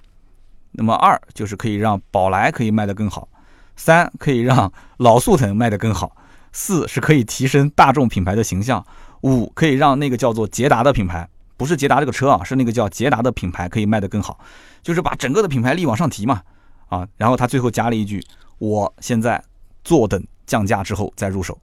[0.72, 3.28] 那么二就是可以让宝来可以卖得更好；
[3.76, 6.08] 三可以让老速腾卖得更好；
[6.52, 8.82] 四是可以提升大众品牌的形象；
[9.22, 14.40] 五可以让那个叫做捷达的品牌，不是捷达这个车啊，是那个叫捷达的品牌可以卖得更好，
[14.82, 16.42] 就是把整个的品牌力往上提嘛。
[16.90, 18.26] 啊，然后他最后加了一句。”
[18.62, 19.44] 我现在
[19.84, 21.60] 坐等降价之后再入手，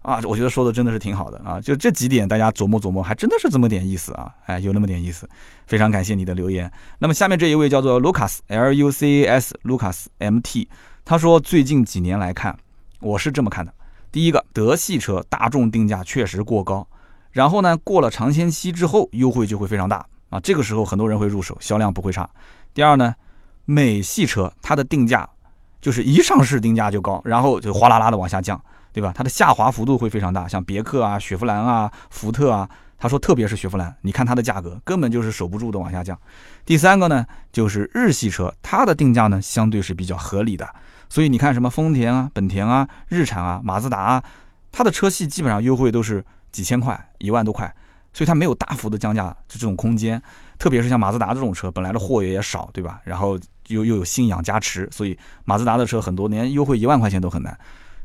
[0.00, 5.28] 啊，我觉得说的真的是挺好的啊，就这几点大家琢磨琢磨，还真的是这么点意思啊，哎，有那么点意思，
[5.68, 6.68] 非常感谢你的留言。
[6.98, 10.68] 那么下面这一位叫做 Lucas L U C A S Lucas M T，
[11.04, 12.58] 他说最近几年来看，
[12.98, 13.72] 我是这么看的：
[14.10, 16.84] 第一个，德系车大众定价确实过高，
[17.30, 22.28] 然后呢，过了尝鲜期之后优惠就会非常大啊，这个时候很多人会入手，销量不会差。
[22.74, 23.14] 第二呢，
[23.64, 25.30] 美系车它的定价。
[25.82, 28.58] 就是一上市定价就高，然后就哗啦啦的往下降，
[28.92, 29.12] 对吧？
[29.14, 32.66] 它的下滑幅度会非常大，像别克啊、雪佛兰啊、福特啊，
[32.96, 36.16] 他说特别是雪佛兰，你看它的价格根本就是守不住的往下降。
[36.64, 40.66] 第三个呢，就是日系车，它的定价呢相对是比较合理的，
[41.08, 44.24] 所以你看什么丰田啊、本田啊、日产啊、马自达啊，
[44.70, 47.74] 它的车系基本上优惠都是几千块、一万多块，
[48.12, 50.22] 所以它没有大幅的降价就这种空间。
[50.58, 53.00] 特别是像马自达这种车，本来的货也也少，对吧？
[53.02, 53.36] 然后
[53.72, 57.58] 又又有信仰加持，所以马自达的车很多连优惠一万块钱都很难。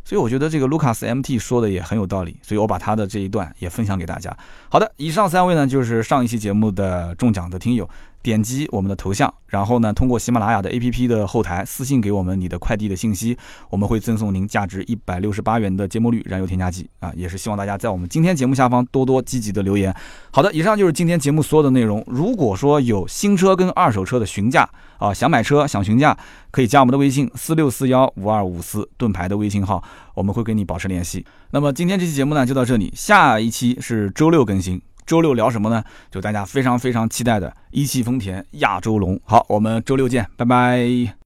[0.04, 4.36] 所以我觉得这个卢卡斯 MT 说的也很有道理，所以我把他的这一段也分享给大家。
[4.70, 7.90] 好的，以上三位呢就是上一期节目的中奖的听友。
[8.28, 13.38] 点击我们的头像，然后呢，通过喜马拉雅的 APP 的后台私信给我们你的快递的信息，
[13.70, 17.10] 我们会赠送您价值一百六十八元的芥末绿燃油添加剂啊！
[17.16, 19.96] 也是希望大家在我们今天节目下方多多积极的留言。
[20.30, 22.04] 好的，以上就是今天节目所有的内容。
[22.06, 26.18] 如果说有新车跟二手车的询价啊，想买车想询价，
[26.52, 29.82] 可以加我们的微信四六四幺五二五四盾牌的微信号，
[30.16, 31.26] 我们会跟你保持联系。
[31.52, 34.82] 那么今天这期节目呢就到这里，下一期是周六更新。
[35.08, 35.84] 周六聊什么呢？
[36.12, 39.20] 就大家非常非常期待的一汽丰田亚洲龙。
[39.24, 41.18] 好，我们周六见，拜拜。